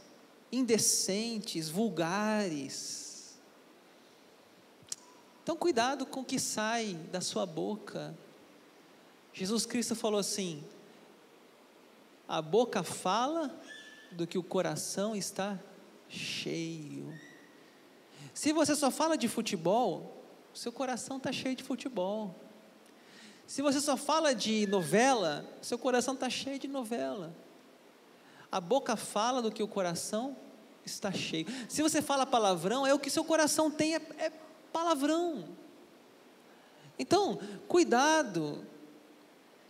indecentes, 0.51 1.69
vulgares. 1.69 3.37
Então, 5.43 5.55
cuidado 5.55 6.07
com 6.07 6.21
o 6.21 6.25
que 6.25 6.39
sai 6.39 6.95
da 7.11 7.21
sua 7.21 7.45
boca. 7.45 8.17
Jesus 9.31 9.67
Cristo 9.67 9.95
falou 9.95 10.19
assim: 10.19 10.63
a 12.27 12.41
boca 12.41 12.81
fala 12.81 13.55
do 14.11 14.25
que 14.25 14.39
o 14.39 14.43
coração 14.43 15.15
está 15.15 15.59
cheio. 16.09 17.13
Se 18.33 18.51
você 18.51 18.75
só 18.75 18.89
fala 18.89 19.15
de 19.15 19.27
futebol, 19.27 20.14
seu 20.55 20.71
coração 20.71 21.17
está 21.17 21.31
cheio 21.31 21.55
de 21.55 21.63
futebol. 21.63 22.33
Se 23.45 23.61
você 23.61 23.79
só 23.81 23.97
fala 23.97 24.33
de 24.33 24.65
novela, 24.67 25.45
seu 25.61 25.77
coração 25.77 26.13
está 26.13 26.29
cheio 26.29 26.57
de 26.57 26.67
novela. 26.67 27.35
A 28.49 28.61
boca 28.61 28.95
fala 28.95 29.41
do 29.41 29.51
que 29.51 29.61
o 29.61 29.67
coração 29.67 30.35
está 30.85 31.11
cheio. 31.11 31.45
Se 31.67 31.81
você 31.81 32.01
fala 32.01 32.25
palavrão, 32.25 32.87
é 32.87 32.93
o 32.93 32.99
que 32.99 33.09
seu 33.09 33.23
coração 33.23 33.69
tem, 33.69 33.95
é, 33.95 34.01
é 34.17 34.31
palavrão. 34.71 35.49
Então, 36.97 37.37
cuidado, 37.67 38.65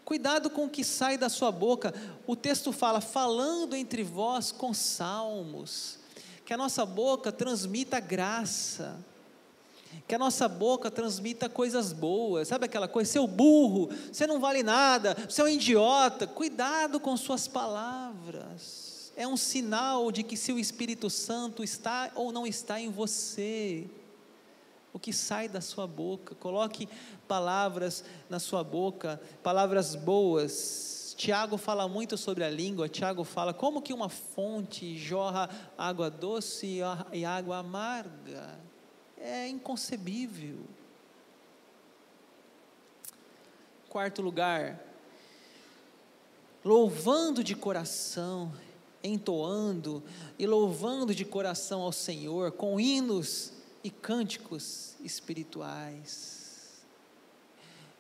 cuidado 0.06 0.52
com 0.52 0.66
o 0.66 0.70
que 0.70 0.84
sai 0.84 1.18
da 1.18 1.30
sua 1.30 1.52
boca. 1.52 1.94
O 2.28 2.36
texto 2.36 2.72
fala, 2.72 3.02
falando 3.02 3.76
entre 3.76 4.04
vós 4.04 4.52
com 4.52 4.72
salmos, 4.72 5.98
que 6.46 6.54
a 6.54 6.58
nossa 6.58 6.86
boca 6.86 7.32
transmita 7.32 8.00
graça 8.00 9.04
que 10.08 10.14
a 10.16 10.20
nossa 10.20 10.48
boca 10.48 10.92
transmita 10.92 11.50
coisas 11.50 11.92
boas, 11.92 12.48
sabe 12.48 12.66
aquela 12.66 12.88
coisa, 12.88 13.12
seu 13.12 13.28
burro, 13.28 13.90
você 14.12 14.28
não 14.28 14.40
vale 14.40 14.62
nada, 14.62 15.16
você 15.28 15.42
é 15.42 15.46
um 15.46 15.48
idiota, 15.48 16.28
cuidado 16.28 17.00
com 17.00 17.16
suas 17.18 17.48
palavras, 17.48 19.12
é 19.16 19.28
um 19.28 19.38
sinal 19.38 20.12
de 20.12 20.24
que 20.24 20.38
se 20.38 20.52
o 20.52 20.60
Espírito 20.60 21.10
Santo 21.10 21.64
está 21.64 22.12
ou 22.16 22.32
não 22.32 22.46
está 22.46 22.80
em 22.80 22.92
você, 22.92 23.88
o 24.94 25.00
que 25.00 25.12
sai 25.12 25.50
da 25.50 25.60
sua 25.60 25.88
boca, 25.88 26.36
coloque 26.36 26.88
palavras 27.28 28.04
na 28.30 28.40
sua 28.40 28.64
boca, 28.64 29.20
palavras 29.42 29.96
boas, 29.96 31.14
Tiago 31.18 31.58
fala 31.58 31.88
muito 31.88 32.18
sobre 32.18 32.44
a 32.44 32.50
língua, 32.50 32.90
Tiago 32.90 33.24
fala 33.24 33.54
como 33.54 33.82
que 33.82 33.94
uma 33.94 34.10
fonte 34.10 34.98
jorra 34.98 35.50
água 35.78 36.10
doce 36.10 36.82
e 37.14 37.26
água 37.26 37.58
amarga, 37.58 38.60
é 39.26 39.48
inconcebível. 39.48 40.60
Quarto 43.90 44.22
lugar, 44.22 44.80
louvando 46.64 47.44
de 47.44 47.56
coração, 47.56 48.54
entoando 49.04 50.04
e 50.38 50.46
louvando 50.46 51.16
de 51.16 51.26
coração 51.26 51.82
ao 51.82 51.92
Senhor 51.92 52.52
com 52.52 52.80
hinos 52.80 53.54
e 53.84 53.90
cânticos 53.90 54.96
espirituais. 55.04 56.84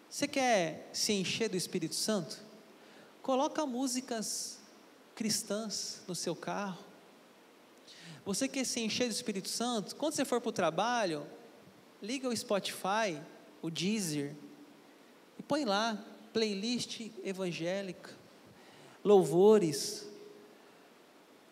Você 0.10 0.28
quer 0.28 0.90
se 0.94 1.14
encher 1.14 1.50
do 1.50 1.58
Espírito 1.58 1.96
Santo? 1.96 2.38
Coloca 3.22 3.66
músicas 3.66 4.60
cristãs 5.16 6.02
no 6.08 6.14
seu 6.14 6.36
carro. 6.36 6.84
Você 8.26 8.48
quer 8.48 8.66
se 8.66 8.80
encher 8.80 9.08
do 9.08 9.12
Espírito 9.12 9.50
Santo? 9.50 9.96
Quando 9.96 10.14
você 10.14 10.26
for 10.26 10.42
para 10.42 10.50
o 10.50 10.52
trabalho, 10.52 11.28
liga 12.02 12.28
o 12.28 12.36
Spotify, 12.36 13.22
o 13.62 13.70
Deezer, 13.70 14.36
e 15.38 15.44
põe 15.44 15.64
lá, 15.64 16.04
playlist 16.34 17.12
evangélica, 17.24 18.10
louvores. 19.04 20.08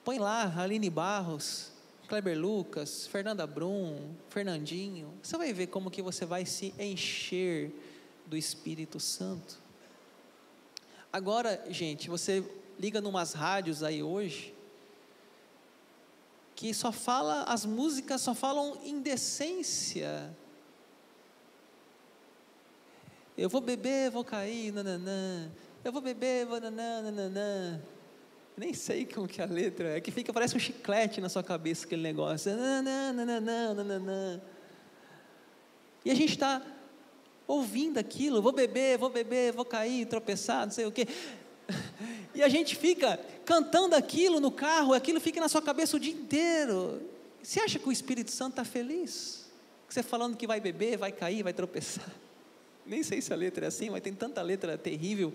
Põe 0.04 0.18
lá, 0.18 0.52
Aline 0.60 0.90
Barros, 0.90 1.72
Kleber 2.08 2.38
Lucas, 2.38 3.08
Fernanda 3.08 3.46
Brum, 3.46 4.14
Fernandinho. 4.30 5.14
Você 5.22 5.38
vai 5.38 5.54
ver 5.54 5.68
como 5.68 5.92
que 5.92 6.02
você 6.02 6.26
vai 6.26 6.46
se 6.46 6.74
encher 6.80 7.72
do 8.26 8.36
Espírito 8.36 9.00
Santo. 9.00 9.62
Agora, 11.12 11.64
gente, 11.70 12.10
você 12.10 12.44
liga 12.80 13.00
numas 13.00 13.34
rádios 13.34 13.84
aí 13.84 14.02
hoje, 14.02 14.53
que 16.64 16.74
só 16.74 16.94
fala, 16.94 17.44
as 17.44 17.66
músicas 17.66 18.22
só 18.22 18.34
falam 18.34 18.78
indecência. 18.86 20.34
Eu 23.38 23.50
vou 23.50 23.60
beber, 23.60 24.10
vou 24.10 24.24
cair, 24.24 24.72
nananã. 24.72 25.52
Eu 25.84 25.92
vou 25.92 26.02
beber, 26.02 26.46
vou 26.46 26.62
nananã, 26.62 27.12
nananã. 27.12 27.82
Nem 28.56 28.74
sei 28.74 29.06
como 29.06 29.28
que 29.28 29.42
é 29.42 29.44
a 29.44 29.48
letra 29.48 29.98
é, 29.98 30.00
que 30.00 30.10
fica, 30.10 30.32
parece 30.32 30.56
um 30.56 30.60
chiclete 30.60 31.20
na 31.20 31.28
sua 31.28 31.44
cabeça 31.44 31.86
aquele 31.86 32.02
negócio. 32.02 32.56
Nananã, 32.56 33.12
nananã, 33.12 33.74
nananã. 33.74 34.42
E 36.06 36.12
a 36.12 36.16
gente 36.16 36.32
está 36.32 36.62
ouvindo 37.46 37.98
aquilo, 37.98 38.42
vou 38.42 38.54
beber, 38.54 38.98
vou 38.98 39.10
beber, 39.10 39.52
vou 39.52 39.66
cair, 39.66 40.06
tropeçar, 40.06 40.66
não 40.66 40.72
sei 40.72 40.86
o 40.86 40.94
quê. 40.94 41.10
E 42.36 42.42
a 42.42 42.50
gente 42.50 42.76
fica 42.76 43.20
cantando 43.46 43.96
aquilo 43.96 44.40
no 44.40 44.52
carro, 44.52 44.94
aquilo 44.94 45.20
fica 45.20 45.40
na 45.40 45.48
sua 45.48 45.62
cabeça 45.62 45.96
o 45.96 46.00
dia 46.00 46.14
inteiro. 46.14 47.00
Você 47.44 47.60
acha 47.60 47.78
que 47.78 47.88
o 47.88 47.92
Espírito 47.92 48.32
Santo 48.32 48.54
está 48.54 48.66
feliz? 48.66 49.46
Você 49.88 50.02
falando 50.02 50.36
que 50.36 50.48
vai 50.48 50.60
beber, 50.60 50.98
vai 50.98 51.12
cair, 51.12 51.44
vai 51.44 51.54
tropeçar. 51.54 52.10
Nem 52.86 53.04
sei 53.04 53.22
se 53.22 53.32
a 53.32 53.36
letra 53.36 53.66
é 53.66 53.68
assim, 53.68 53.92
mas 53.92 54.02
tem 54.02 54.16
tanta 54.16 54.42
letra 54.42 54.78
terrível. 54.78 55.32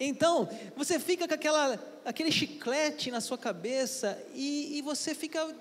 Então, 0.00 0.48
você 0.76 0.98
fica 0.98 1.28
com 1.28 1.34
aquela, 1.34 1.78
aquele 2.04 2.32
chiclete 2.32 3.12
na 3.12 3.20
sua 3.20 3.38
cabeça 3.38 4.20
e, 4.34 4.76
e 4.78 4.82
você 4.82 5.14
fica 5.14 5.54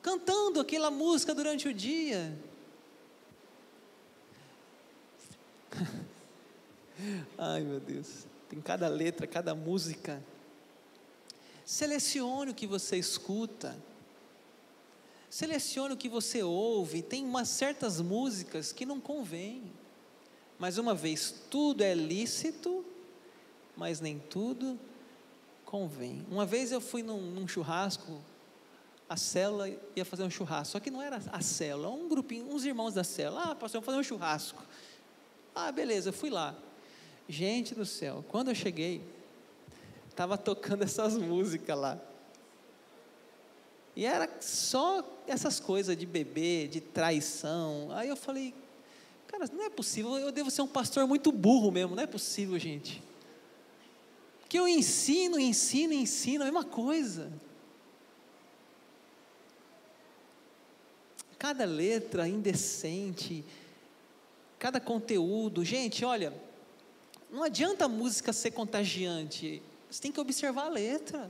cantando 0.00 0.60
aquela 0.60 0.90
música 0.90 1.34
durante 1.34 1.68
o 1.68 1.74
dia. 1.74 2.34
Ai, 7.36 7.60
meu 7.62 7.80
Deus 7.80 8.33
em 8.54 8.60
cada 8.60 8.88
letra, 8.88 9.26
cada 9.26 9.54
música. 9.54 10.22
Selecione 11.64 12.52
o 12.52 12.54
que 12.54 12.66
você 12.66 12.96
escuta. 12.96 13.76
Selecione 15.28 15.94
o 15.94 15.96
que 15.96 16.08
você 16.08 16.42
ouve. 16.42 17.02
Tem 17.02 17.24
umas 17.24 17.48
certas 17.48 18.00
músicas 18.00 18.72
que 18.72 18.86
não 18.86 19.00
convém. 19.00 19.62
Mas 20.58 20.78
uma 20.78 20.94
vez, 20.94 21.34
tudo 21.50 21.82
é 21.82 21.94
lícito, 21.94 22.84
mas 23.76 24.00
nem 24.00 24.18
tudo 24.18 24.78
convém. 25.64 26.24
Uma 26.30 26.46
vez 26.46 26.70
eu 26.70 26.80
fui 26.80 27.02
num, 27.02 27.20
num 27.20 27.48
churrasco, 27.48 28.22
a 29.08 29.16
célula 29.16 29.68
ia 29.96 30.04
fazer 30.04 30.22
um 30.22 30.30
churrasco, 30.30 30.72
só 30.72 30.80
que 30.80 30.90
não 30.90 31.02
era 31.02 31.20
a 31.32 31.40
célula, 31.40 31.90
um 31.90 32.08
grupinho, 32.08 32.48
uns 32.48 32.64
irmãos 32.64 32.94
da 32.94 33.02
célula. 33.02 33.42
Ah, 33.42 33.54
pastor, 33.54 33.80
vamos 33.80 33.86
fazer 33.86 33.98
um 33.98 34.02
churrasco. 34.02 34.62
Ah, 35.54 35.72
beleza, 35.72 36.12
fui 36.12 36.30
lá. 36.30 36.54
Gente 37.28 37.74
do 37.74 37.86
céu, 37.86 38.24
quando 38.28 38.48
eu 38.48 38.54
cheguei, 38.54 39.02
estava 40.10 40.36
tocando 40.36 40.82
essas 40.84 41.16
músicas 41.16 41.78
lá. 41.78 42.00
E 43.96 44.04
era 44.04 44.28
só 44.40 45.04
essas 45.26 45.60
coisas 45.60 45.96
de 45.96 46.04
beber, 46.04 46.68
de 46.68 46.80
traição. 46.80 47.88
Aí 47.92 48.08
eu 48.08 48.16
falei, 48.16 48.52
cara, 49.26 49.48
não 49.52 49.64
é 49.64 49.70
possível, 49.70 50.18
eu 50.18 50.32
devo 50.32 50.50
ser 50.50 50.62
um 50.62 50.68
pastor 50.68 51.06
muito 51.06 51.30
burro 51.32 51.70
mesmo, 51.70 51.94
não 51.94 52.02
é 52.02 52.06
possível, 52.06 52.58
gente. 52.58 53.02
Que 54.48 54.58
eu 54.58 54.68
ensino, 54.68 55.38
ensino, 55.38 55.92
ensino, 55.92 56.42
a 56.42 56.46
mesma 56.46 56.64
coisa. 56.64 57.32
Cada 61.38 61.64
letra 61.64 62.28
indecente, 62.28 63.44
cada 64.58 64.80
conteúdo. 64.80 65.64
Gente, 65.64 66.04
olha, 66.04 66.32
não 67.34 67.42
adianta 67.42 67.86
a 67.86 67.88
música 67.88 68.32
ser 68.32 68.52
contagiante, 68.52 69.60
você 69.90 70.00
tem 70.00 70.12
que 70.12 70.20
observar 70.20 70.66
a 70.66 70.68
letra. 70.68 71.28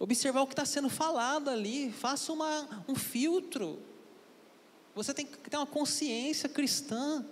Observar 0.00 0.42
o 0.42 0.48
que 0.48 0.52
está 0.52 0.64
sendo 0.64 0.90
falado 0.90 1.48
ali, 1.48 1.92
faça 1.92 2.32
uma, 2.32 2.84
um 2.88 2.94
filtro. 2.96 3.78
Você 4.96 5.14
tem 5.14 5.24
que 5.24 5.48
ter 5.48 5.56
uma 5.56 5.66
consciência 5.66 6.48
cristã. 6.48 7.24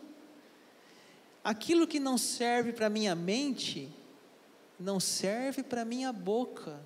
Aquilo 1.42 1.84
que 1.84 1.98
não 1.98 2.16
serve 2.16 2.72
para 2.72 2.88
minha 2.88 3.16
mente, 3.16 3.92
não 4.78 5.00
serve 5.00 5.64
para 5.64 5.84
minha 5.84 6.12
boca. 6.12 6.80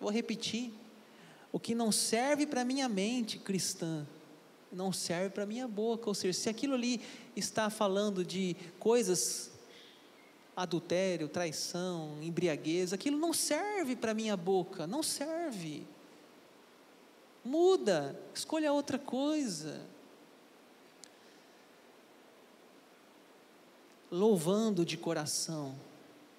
Vou 0.00 0.10
repetir. 0.10 0.72
O 1.50 1.58
que 1.58 1.74
não 1.74 1.90
serve 1.90 2.46
para 2.46 2.64
minha 2.64 2.88
mente 2.88 3.38
cristã, 3.38 4.06
não 4.70 4.92
serve 4.92 5.30
para 5.30 5.46
minha 5.46 5.66
boca. 5.66 6.08
Ou 6.08 6.14
seja, 6.14 6.38
se 6.38 6.48
aquilo 6.48 6.74
ali 6.74 7.00
está 7.34 7.70
falando 7.70 8.24
de 8.24 8.56
coisas 8.78 9.50
adultério, 10.56 11.28
traição, 11.28 12.18
embriaguez, 12.20 12.92
aquilo 12.92 13.16
não 13.16 13.32
serve 13.32 13.94
para 13.94 14.12
minha 14.12 14.36
boca, 14.36 14.86
não 14.86 15.02
serve. 15.02 15.86
Muda, 17.44 18.20
escolha 18.34 18.72
outra 18.72 18.98
coisa. 18.98 19.80
Louvando 24.10 24.84
de 24.84 24.96
coração. 24.96 25.74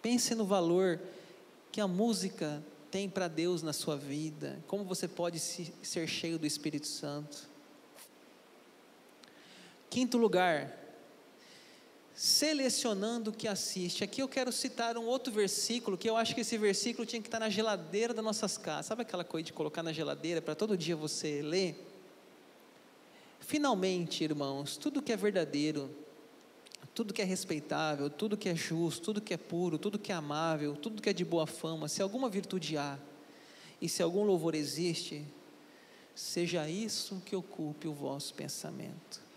Pense 0.01 0.35
no 0.35 0.45
valor 0.45 0.99
que 1.71 1.79
a 1.79 1.87
música 1.87 2.63
tem 2.91 3.09
para 3.09 3.27
Deus 3.27 3.61
na 3.61 3.73
sua 3.73 3.95
vida, 3.95 4.59
como 4.67 4.83
você 4.83 5.07
pode 5.07 5.39
ser 5.39 6.07
cheio 6.07 6.37
do 6.37 6.45
Espírito 6.45 6.87
Santo. 6.87 7.48
Quinto 9.89 10.17
lugar, 10.17 10.77
selecionando 12.13 13.31
o 13.31 13.33
que 13.33 13.47
assiste. 13.47 14.03
Aqui 14.03 14.21
eu 14.21 14.27
quero 14.27 14.51
citar 14.51 14.97
um 14.97 15.05
outro 15.05 15.31
versículo, 15.31 15.97
que 15.97 16.09
eu 16.09 16.17
acho 16.17 16.35
que 16.35 16.41
esse 16.41 16.57
versículo 16.57 17.05
tinha 17.05 17.21
que 17.21 17.27
estar 17.27 17.39
na 17.39 17.49
geladeira 17.49 18.13
das 18.13 18.23
nossas 18.23 18.57
casas. 18.57 18.87
Sabe 18.87 19.03
aquela 19.03 19.23
coisa 19.23 19.45
de 19.45 19.53
colocar 19.53 19.81
na 19.81 19.93
geladeira 19.93 20.41
para 20.41 20.53
todo 20.53 20.77
dia 20.77 20.95
você 20.95 21.41
ler? 21.41 21.87
Finalmente, 23.39 24.23
irmãos, 24.23 24.75
tudo 24.75 25.01
que 25.01 25.11
é 25.11 25.17
verdadeiro, 25.17 25.89
tudo 26.93 27.13
que 27.13 27.21
é 27.21 27.25
respeitável, 27.25 28.09
tudo 28.09 28.35
que 28.35 28.49
é 28.49 28.55
justo, 28.55 29.05
tudo 29.05 29.21
que 29.21 29.33
é 29.33 29.37
puro, 29.37 29.77
tudo 29.77 29.97
que 29.97 30.11
é 30.11 30.15
amável, 30.15 30.75
tudo 30.75 31.01
que 31.01 31.09
é 31.09 31.13
de 31.13 31.23
boa 31.23 31.47
fama, 31.47 31.87
se 31.87 32.01
alguma 32.01 32.29
virtude 32.29 32.77
há 32.77 32.99
e 33.81 33.87
se 33.87 34.03
algum 34.03 34.23
louvor 34.23 34.53
existe, 34.53 35.25
seja 36.13 36.69
isso 36.69 37.23
que 37.25 37.33
ocupe 37.33 37.87
o 37.87 37.93
vosso 37.93 38.33
pensamento. 38.33 39.28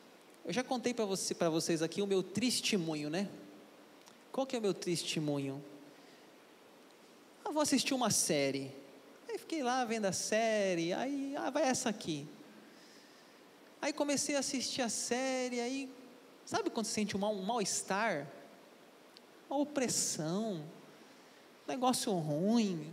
Eu 0.45 0.53
já 0.53 0.65
contei 0.65 0.93
para 0.93 1.05
você, 1.05 1.35
vocês 1.35 1.83
aqui 1.83 2.03
o 2.03 2.07
meu 2.07 2.21
testemunho, 2.21 3.09
né? 3.09 3.29
Qual 4.33 4.45
que 4.45 4.57
é 4.57 4.59
o 4.59 4.63
meu 4.63 4.75
testemunho? 4.75 5.63
Eu 7.45 7.53
vou 7.53 7.63
assistir 7.63 7.95
uma 7.95 8.11
série. 8.11 8.75
Aí 9.29 9.39
fiquei 9.39 9.63
lá 9.63 9.85
vendo 9.85 10.07
a 10.07 10.13
série, 10.13 10.93
aí 10.93 11.37
ah, 11.37 11.49
vai 11.51 11.63
essa 11.63 11.91
aqui. 11.91 12.27
Aí 13.81 13.93
comecei 13.93 14.35
a 14.35 14.41
assistir 14.41 14.83
a 14.83 14.89
série, 14.89 15.61
aí 15.61 15.89
sabe 16.45 16.71
quando 16.71 16.87
você 16.87 16.93
sente 16.95 17.17
um 17.17 17.21
mal-estar? 17.21 18.25
Mal 19.49 19.59
uma 19.59 19.61
opressão, 19.61 20.55
um 20.55 21.69
negócio 21.69 22.13
ruim, 22.15 22.91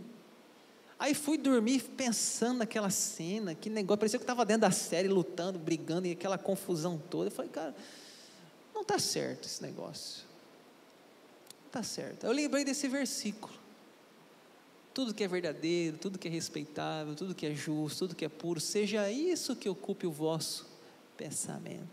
Aí 1.00 1.14
fui 1.14 1.38
dormir 1.38 1.82
pensando 1.96 2.58
naquela 2.58 2.90
cena, 2.90 3.54
que 3.54 3.70
negócio, 3.70 3.98
parecia 3.98 4.18
que 4.18 4.22
eu 4.22 4.26
estava 4.26 4.44
dentro 4.44 4.60
da 4.60 4.70
série, 4.70 5.08
lutando, 5.08 5.58
brigando, 5.58 6.06
e 6.06 6.10
aquela 6.10 6.36
confusão 6.36 7.00
toda. 7.08 7.28
Eu 7.28 7.30
falei, 7.30 7.50
cara, 7.50 7.74
não 8.74 8.82
está 8.82 8.98
certo 8.98 9.46
esse 9.46 9.62
negócio. 9.62 10.24
Não 11.62 11.66
está 11.68 11.82
certo. 11.82 12.24
Eu 12.24 12.32
lembrei 12.32 12.66
desse 12.66 12.86
versículo. 12.86 13.50
Tudo 14.92 15.14
que 15.14 15.24
é 15.24 15.28
verdadeiro, 15.28 15.96
tudo 15.96 16.18
que 16.18 16.28
é 16.28 16.30
respeitável, 16.30 17.14
tudo 17.14 17.34
que 17.34 17.46
é 17.46 17.54
justo, 17.54 18.00
tudo 18.00 18.14
que 18.14 18.26
é 18.26 18.28
puro, 18.28 18.60
seja 18.60 19.10
isso 19.10 19.56
que 19.56 19.70
ocupe 19.70 20.06
o 20.06 20.12
vosso 20.12 20.68
pensamento. 21.16 21.88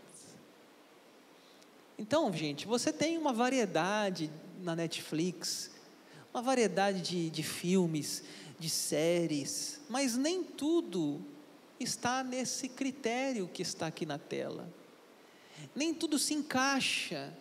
Então, 1.98 2.30
gente, 2.30 2.66
você 2.66 2.92
tem 2.92 3.16
uma 3.16 3.32
variedade 3.32 4.30
na 4.62 4.76
Netflix, 4.76 5.70
uma 6.32 6.42
variedade 6.42 7.00
de, 7.00 7.30
de 7.30 7.42
filmes, 7.42 8.22
de 8.58 8.68
séries, 8.68 9.80
mas 9.88 10.16
nem 10.16 10.42
tudo 10.42 11.24
está 11.78 12.24
nesse 12.24 12.68
critério 12.68 13.48
que 13.48 13.62
está 13.62 13.86
aqui 13.86 14.04
na 14.04 14.18
tela. 14.18 14.68
Nem 15.74 15.94
tudo 15.94 16.18
se 16.18 16.34
encaixa. 16.34 17.32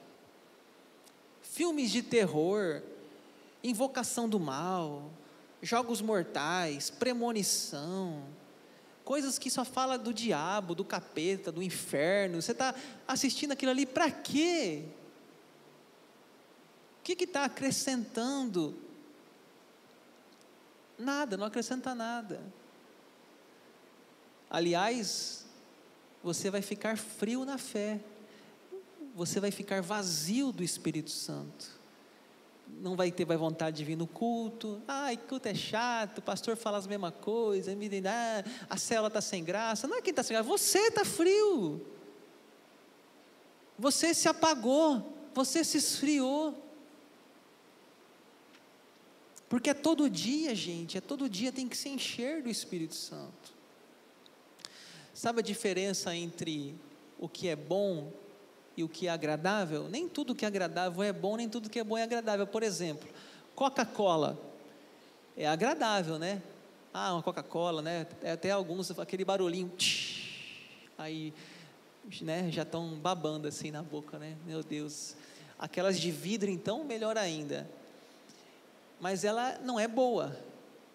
Filmes 1.41 1.89
de 1.91 2.03
terror, 2.03 2.83
invocação 3.63 4.29
do 4.29 4.39
mal, 4.39 5.11
jogos 5.61 6.01
mortais, 6.01 6.89
premonição, 6.89 8.23
coisas 9.03 9.39
que 9.39 9.49
só 9.49 9.65
fala 9.65 9.97
do 9.97 10.13
diabo, 10.13 10.75
do 10.75 10.85
capeta, 10.85 11.51
do 11.51 11.63
inferno. 11.63 12.41
Você 12.41 12.51
está 12.51 12.75
assistindo 13.07 13.53
aquilo 13.53 13.71
ali 13.71 13.85
para 13.85 14.11
quê? 14.11 14.83
O 16.99 17.03
que 17.03 17.23
está 17.23 17.45
acrescentando 17.45 18.77
Nada, 20.97 21.37
não 21.37 21.45
acrescenta 21.45 21.93
nada. 21.93 22.41
Aliás, 24.49 25.45
você 26.23 26.49
vai 26.49 26.61
ficar 26.61 26.97
frio 26.97 27.45
na 27.45 27.57
fé, 27.57 27.99
você 29.15 29.39
vai 29.39 29.51
ficar 29.51 29.81
vazio 29.81 30.51
do 30.51 30.63
Espírito 30.63 31.11
Santo. 31.11 31.77
Não 32.81 32.95
vai 32.95 33.11
ter 33.11 33.25
vai 33.25 33.37
vontade 33.37 33.77
de 33.77 33.83
vir 33.85 33.95
no 33.95 34.07
culto. 34.07 34.81
Ai, 34.87 35.15
culto 35.15 35.47
é 35.47 35.55
chato, 35.55 36.17
o 36.17 36.21
pastor 36.21 36.57
fala 36.57 36.77
as 36.77 36.85
mesmas 36.87 37.13
coisas, 37.21 37.75
ah, 38.05 38.43
a 38.69 38.77
célula 38.77 39.07
está 39.07 39.21
sem 39.21 39.43
graça. 39.43 39.87
Não 39.87 39.97
é 39.97 40.01
quem 40.01 40.11
está 40.11 40.23
sem 40.23 40.35
graça, 40.35 40.47
você 40.47 40.79
está 40.79 41.05
frio. 41.05 41.85
Você 43.79 44.13
se 44.13 44.27
apagou, 44.27 45.13
você 45.33 45.63
se 45.63 45.77
esfriou. 45.77 46.66
Porque 49.49 49.69
é 49.69 49.73
todo 49.73 50.09
dia, 50.09 50.53
gente, 50.53 50.97
é 50.97 51.01
todo 51.01 51.29
dia 51.29 51.51
tem 51.51 51.67
que 51.67 51.77
se 51.77 51.87
encher 51.87 52.43
do 52.43 52.49
Espírito 52.49 52.95
Santo. 52.95 53.53
Sabe 55.13 55.39
a 55.39 55.43
diferença 55.43 56.13
entre 56.15 56.75
o 57.17 57.29
que 57.29 57.47
é 57.47 57.55
bom 57.55 58.11
e 58.75 58.83
o 58.83 58.89
que 58.89 59.07
é 59.07 59.09
agradável? 59.09 59.87
Nem 59.87 60.07
tudo 60.07 60.35
que 60.35 60.43
é 60.43 60.47
agradável 60.47 61.01
é 61.01 61.13
bom, 61.13 61.37
nem 61.37 61.49
tudo 61.49 61.69
que 61.69 61.79
é 61.79 61.83
bom 61.83 61.97
é 61.97 62.03
agradável. 62.03 62.45
Por 62.45 62.61
exemplo, 62.61 63.07
Coca-Cola 63.55 64.37
é 65.35 65.47
agradável, 65.47 66.19
né? 66.19 66.41
Ah, 66.93 67.13
uma 67.13 67.23
Coca-Cola, 67.23 67.81
né? 67.81 68.05
É 68.21 68.31
até 68.31 68.51
alguns, 68.51 68.91
aquele 68.99 69.23
barulhinho, 69.23 69.69
tsh, 69.77 70.89
aí, 70.97 71.33
né? 72.21 72.51
Já 72.51 72.63
estão 72.63 72.95
babando 72.95 73.47
assim 73.47 73.71
na 73.71 73.81
boca, 73.81 74.19
né? 74.19 74.35
Meu 74.45 74.61
Deus. 74.61 75.15
Aquelas 75.57 75.99
de 75.99 76.11
vidro, 76.11 76.51
então, 76.51 76.83
melhor 76.83 77.17
ainda 77.17 77.67
mas 78.99 79.23
ela 79.23 79.59
não 79.63 79.79
é 79.79 79.87
boa, 79.87 80.37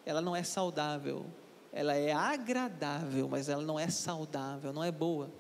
ela 0.05 0.21
não 0.21 0.35
é 0.35 0.43
saudável, 0.43 1.25
ela 1.73 1.95
é 1.95 2.13
agradável, 2.13 3.29
mas 3.29 3.49
ela 3.49 3.63
não 3.63 3.79
é 3.79 3.89
saudável, 3.89 4.73
não 4.73 4.83
é 4.83 4.91
boa. 4.91 5.31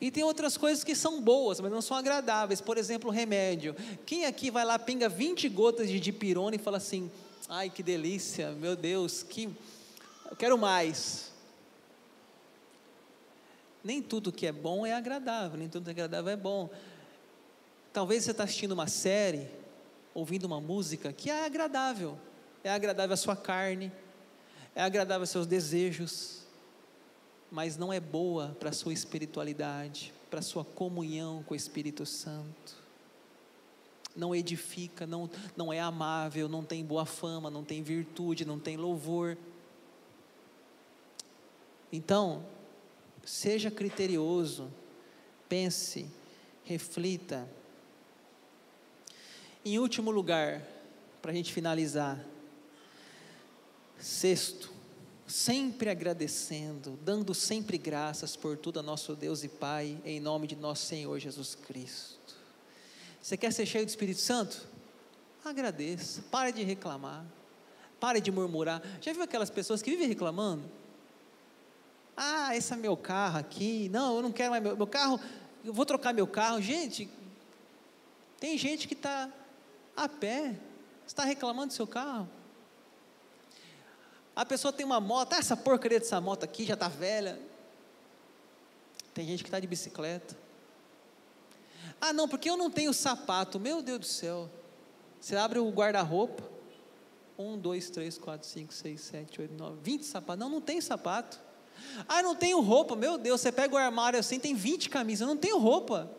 E 0.00 0.10
tem 0.10 0.24
outras 0.24 0.56
coisas 0.56 0.82
que 0.82 0.94
são 0.94 1.20
boas, 1.20 1.60
mas 1.60 1.70
não 1.70 1.82
são 1.82 1.96
agradáveis. 1.96 2.60
Por 2.60 2.78
exemplo, 2.78 3.10
remédio. 3.10 3.76
Quem 4.06 4.24
aqui 4.24 4.50
vai 4.50 4.64
lá, 4.64 4.78
pinga 4.78 5.08
20 5.08 5.48
gotas 5.48 5.88
de 5.88 6.00
dipirona 6.00 6.56
e 6.56 6.58
fala 6.58 6.78
assim: 6.78 7.10
ai 7.48 7.70
que 7.70 7.82
delícia, 7.82 8.52
meu 8.52 8.76
Deus, 8.76 9.22
que. 9.22 9.54
Eu 10.30 10.36
quero 10.36 10.58
mais. 10.58 11.32
Nem 13.82 14.00
tudo 14.00 14.32
que 14.32 14.46
é 14.46 14.52
bom 14.52 14.86
é 14.86 14.94
agradável, 14.94 15.58
nem 15.58 15.68
tudo 15.68 15.84
que 15.84 16.00
é 16.00 16.04
agradável 16.04 16.32
é 16.32 16.36
bom. 16.36 16.70
Talvez 17.92 18.24
você 18.24 18.30
está 18.30 18.44
assistindo 18.44 18.72
uma 18.72 18.86
série 18.86 19.48
ouvindo 20.14 20.44
uma 20.44 20.60
música 20.60 21.12
que 21.12 21.28
é 21.28 21.44
agradável, 21.44 22.16
é 22.62 22.70
agradável 22.70 23.12
à 23.12 23.16
sua 23.16 23.36
carne, 23.36 23.92
é 24.74 24.82
agradável 24.82 25.22
aos 25.22 25.30
seus 25.30 25.46
desejos, 25.46 26.44
mas 27.50 27.76
não 27.76 27.92
é 27.92 28.00
boa 28.00 28.56
para 28.58 28.70
a 28.70 28.72
sua 28.72 28.92
espiritualidade, 28.92 30.12
para 30.30 30.38
a 30.38 30.42
sua 30.42 30.64
comunhão 30.64 31.42
com 31.42 31.54
o 31.54 31.56
Espírito 31.56 32.06
Santo. 32.06 32.82
Não 34.16 34.34
edifica, 34.34 35.06
não, 35.06 35.28
não 35.56 35.72
é 35.72 35.80
amável, 35.80 36.48
não 36.48 36.64
tem 36.64 36.84
boa 36.84 37.04
fama, 37.04 37.50
não 37.50 37.64
tem 37.64 37.82
virtude, 37.82 38.44
não 38.44 38.58
tem 38.58 38.76
louvor. 38.76 39.36
Então, 41.92 42.44
seja 43.24 43.70
criterioso, 43.70 44.70
pense, 45.48 46.08
reflita, 46.64 47.48
em 49.64 49.78
último 49.78 50.10
lugar, 50.10 50.62
para 51.22 51.32
a 51.32 51.34
gente 51.34 51.52
finalizar, 51.52 52.22
sexto, 53.98 54.70
sempre 55.26 55.88
agradecendo, 55.88 56.98
dando 57.02 57.32
sempre 57.32 57.78
graças 57.78 58.36
por 58.36 58.58
tudo 58.58 58.80
a 58.80 58.82
nosso 58.82 59.16
Deus 59.16 59.42
e 59.42 59.48
Pai, 59.48 59.98
em 60.04 60.20
nome 60.20 60.46
de 60.46 60.54
nosso 60.54 60.84
Senhor 60.84 61.18
Jesus 61.18 61.54
Cristo. 61.54 62.36
Você 63.22 63.38
quer 63.38 63.52
ser 63.54 63.64
cheio 63.64 63.86
do 63.86 63.88
Espírito 63.88 64.20
Santo? 64.20 64.68
Agradeça, 65.42 66.22
pare 66.30 66.52
de 66.52 66.62
reclamar, 66.62 67.24
pare 67.98 68.20
de 68.20 68.30
murmurar. 68.30 68.82
Já 69.00 69.14
viu 69.14 69.22
aquelas 69.22 69.48
pessoas 69.48 69.80
que 69.80 69.90
vivem 69.90 70.08
reclamando? 70.08 70.70
Ah, 72.14 72.54
esse 72.54 72.70
é 72.70 72.76
meu 72.76 72.98
carro 72.98 73.38
aqui, 73.38 73.88
não, 73.88 74.16
eu 74.16 74.22
não 74.22 74.30
quero 74.30 74.50
mais 74.50 74.62
meu, 74.62 74.76
meu 74.76 74.86
carro, 74.86 75.18
eu 75.64 75.72
vou 75.72 75.86
trocar 75.86 76.12
meu 76.12 76.26
carro. 76.26 76.60
Gente, 76.60 77.08
tem 78.38 78.58
gente 78.58 78.86
que 78.86 78.92
está 78.92 79.30
a 79.96 80.08
pé. 80.08 80.58
está 81.06 81.24
reclamando 81.24 81.68
do 81.68 81.72
seu 81.74 81.86
carro? 81.86 82.28
A 84.34 84.44
pessoa 84.44 84.72
tem 84.72 84.84
uma 84.84 85.00
moto, 85.00 85.34
ah, 85.34 85.38
essa 85.38 85.56
porcaria 85.56 86.00
dessa 86.00 86.20
moto 86.20 86.44
aqui 86.44 86.64
já 86.64 86.74
está 86.74 86.88
velha. 86.88 87.40
Tem 89.12 89.24
gente 89.26 89.44
que 89.44 89.48
está 89.48 89.60
de 89.60 89.66
bicicleta. 89.66 90.36
Ah, 92.00 92.12
não, 92.12 92.28
porque 92.28 92.50
eu 92.50 92.56
não 92.56 92.68
tenho 92.68 92.92
sapato. 92.92 93.60
Meu 93.60 93.80
Deus 93.80 94.00
do 94.00 94.06
céu. 94.06 94.50
Você 95.20 95.36
abre 95.36 95.58
o 95.60 95.70
guarda-roupa. 95.70 96.42
Um, 97.38 97.56
dois, 97.56 97.90
três, 97.90 98.18
quatro, 98.18 98.46
cinco, 98.48 98.74
seis, 98.74 99.00
sete, 99.00 99.40
oito, 99.40 99.54
nove, 99.54 99.78
vinte 99.82 100.04
sapatos. 100.04 100.40
Não, 100.40 100.48
não 100.48 100.60
tem 100.60 100.80
sapato. 100.80 101.40
Ah, 102.08 102.22
não 102.22 102.34
tenho 102.34 102.60
roupa. 102.60 102.96
Meu 102.96 103.16
Deus, 103.16 103.40
você 103.40 103.52
pega 103.52 103.74
o 103.74 103.78
armário 103.78 104.18
assim, 104.18 104.40
tem 104.40 104.54
vinte 104.54 104.90
camisas. 104.90 105.20
Eu 105.20 105.34
não 105.34 105.40
tenho 105.40 105.58
roupa. 105.58 106.10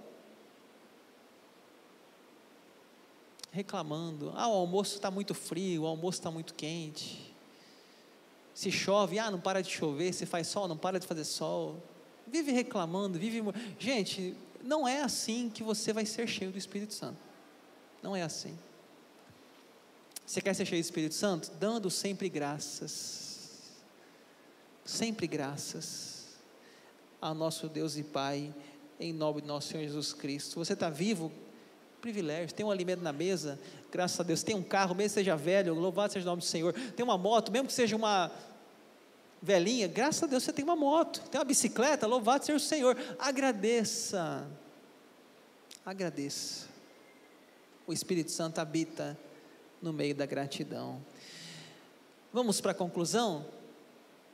Reclamando: 3.55 4.33
ah, 4.35 4.47
o 4.49 4.53
almoço 4.53 4.95
está 4.95 5.09
muito 5.09 5.33
frio, 5.33 5.83
o 5.83 5.87
almoço 5.87 6.19
está 6.19 6.29
muito 6.29 6.53
quente. 6.53 7.33
Se 8.53 8.71
chove, 8.71 9.17
ah, 9.17 9.31
não 9.31 9.39
para 9.39 9.61
de 9.61 9.71
chover. 9.71 10.13
Se 10.13 10.25
faz 10.25 10.47
sol, 10.47 10.67
não 10.67 10.77
para 10.77 10.99
de 10.99 11.07
fazer 11.07 11.23
sol. 11.23 11.81
Vive 12.27 12.51
reclamando, 12.51 13.17
vive. 13.17 13.41
Gente, 13.79 14.35
não 14.61 14.87
é 14.87 15.01
assim 15.01 15.49
que 15.49 15.63
você 15.63 15.93
vai 15.93 16.05
ser 16.05 16.27
cheio 16.27 16.51
do 16.51 16.57
Espírito 16.57 16.93
Santo. 16.93 17.17
Não 18.03 18.15
é 18.15 18.21
assim. 18.21 18.57
Você 20.25 20.41
quer 20.41 20.53
ser 20.53 20.65
cheio 20.65 20.81
do 20.81 20.85
Espírito 20.85 21.15
Santo? 21.15 21.51
Dando 21.59 21.89
sempre 21.89 22.29
graças. 22.29 23.71
Sempre 24.83 25.27
graças 25.27 26.35
ao 27.21 27.33
nosso 27.33 27.67
Deus 27.67 27.97
e 27.97 28.03
Pai, 28.03 28.53
em 28.99 29.11
nome 29.11 29.41
de 29.41 29.47
nosso 29.47 29.69
Senhor 29.69 29.83
Jesus 29.83 30.13
Cristo. 30.13 30.55
Você 30.55 30.73
está 30.73 30.89
vivo? 30.89 31.31
Privilégio. 32.05 32.53
Tem 32.53 32.63
um 32.63 32.69
alimento 32.69 33.01
na 33.01 33.11
mesa? 33.11 33.59
Graças 33.91 34.19
a 34.19 34.21
Deus. 34.21 34.43
Tem 34.43 34.53
um 34.53 34.61
carro, 34.61 34.93
mesmo 34.93 35.09
que 35.09 35.13
seja 35.15 35.35
velho, 35.35 35.73
louvado 35.73 36.13
seja 36.13 36.23
o 36.23 36.29
nome 36.29 36.39
do 36.39 36.45
Senhor. 36.45 36.71
Tem 36.95 37.03
uma 37.03 37.17
moto, 37.17 37.51
mesmo 37.51 37.65
que 37.65 37.73
seja 37.73 37.95
uma 37.95 38.31
velhinha, 39.41 39.87
graças 39.87 40.21
a 40.21 40.27
Deus 40.27 40.43
você 40.43 40.53
tem 40.53 40.63
uma 40.63 40.75
moto. 40.75 41.19
Tem 41.31 41.39
uma 41.39 41.45
bicicleta, 41.45 42.05
louvado 42.05 42.45
seja 42.45 42.57
o 42.57 42.59
Senhor. 42.59 42.95
Agradeça. 43.17 44.47
Agradeça. 45.83 46.67
O 47.87 47.91
Espírito 47.91 48.29
Santo 48.29 48.59
habita 48.59 49.17
no 49.81 49.91
meio 49.91 50.13
da 50.13 50.27
gratidão. 50.27 51.03
Vamos 52.31 52.61
para 52.61 52.69
a 52.69 52.75
conclusão? 52.75 53.47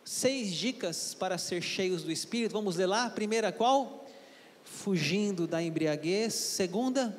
Seis 0.04 0.52
dicas 0.52 1.14
para 1.14 1.38
ser 1.38 1.62
cheios 1.62 2.04
do 2.04 2.12
Espírito. 2.12 2.52
Vamos 2.52 2.76
ler 2.76 2.88
lá? 2.88 3.10
Primeira, 3.10 3.50
qual? 3.50 4.06
Fugindo 4.62 5.48
da 5.48 5.64
embriaguez. 5.64 6.34
Segunda, 6.34 7.18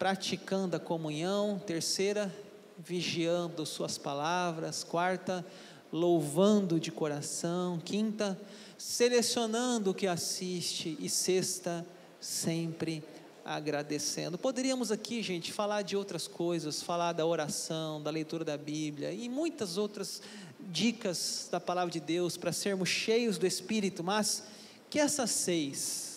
praticando 0.00 0.74
a 0.74 0.80
comunhão. 0.80 1.60
Terceira, 1.66 2.34
vigiando 2.78 3.66
Suas 3.66 3.98
palavras. 3.98 4.82
Quarta, 4.82 5.44
louvando 5.92 6.80
de 6.80 6.90
coração. 6.90 7.78
Quinta, 7.78 8.40
selecionando 8.78 9.90
o 9.90 9.94
que 9.94 10.06
assiste. 10.06 10.96
E 10.98 11.06
sexta, 11.06 11.86
sempre 12.18 13.04
agradecendo. 13.44 14.38
Poderíamos 14.38 14.90
aqui, 14.90 15.22
gente, 15.22 15.52
falar 15.52 15.82
de 15.82 15.98
outras 15.98 16.26
coisas, 16.26 16.82
falar 16.82 17.12
da 17.12 17.26
oração, 17.26 18.02
da 18.02 18.10
leitura 18.10 18.42
da 18.42 18.56
Bíblia 18.56 19.12
e 19.12 19.28
muitas 19.28 19.76
outras 19.76 20.22
dicas 20.58 21.46
da 21.52 21.60
palavra 21.60 21.90
de 21.90 22.00
Deus 22.00 22.38
para 22.38 22.52
sermos 22.52 22.88
cheios 22.88 23.36
do 23.36 23.46
Espírito, 23.46 24.02
mas 24.02 24.44
que 24.88 24.98
essas 24.98 25.30
seis, 25.30 26.09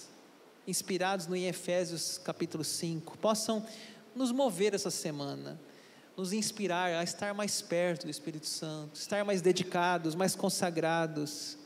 inspirados 0.67 1.27
no 1.27 1.35
Efésios 1.35 2.17
capítulo 2.17 2.63
5, 2.63 3.17
possam 3.17 3.65
nos 4.15 4.31
mover 4.31 4.73
essa 4.73 4.89
semana, 4.89 5.59
nos 6.15 6.33
inspirar 6.33 6.91
a 6.91 7.03
estar 7.03 7.33
mais 7.33 7.61
perto 7.61 8.05
do 8.05 8.11
Espírito 8.11 8.45
Santo, 8.45 8.95
estar 8.95 9.25
mais 9.25 9.41
dedicados, 9.41 10.15
mais 10.15 10.35
consagrados 10.35 11.57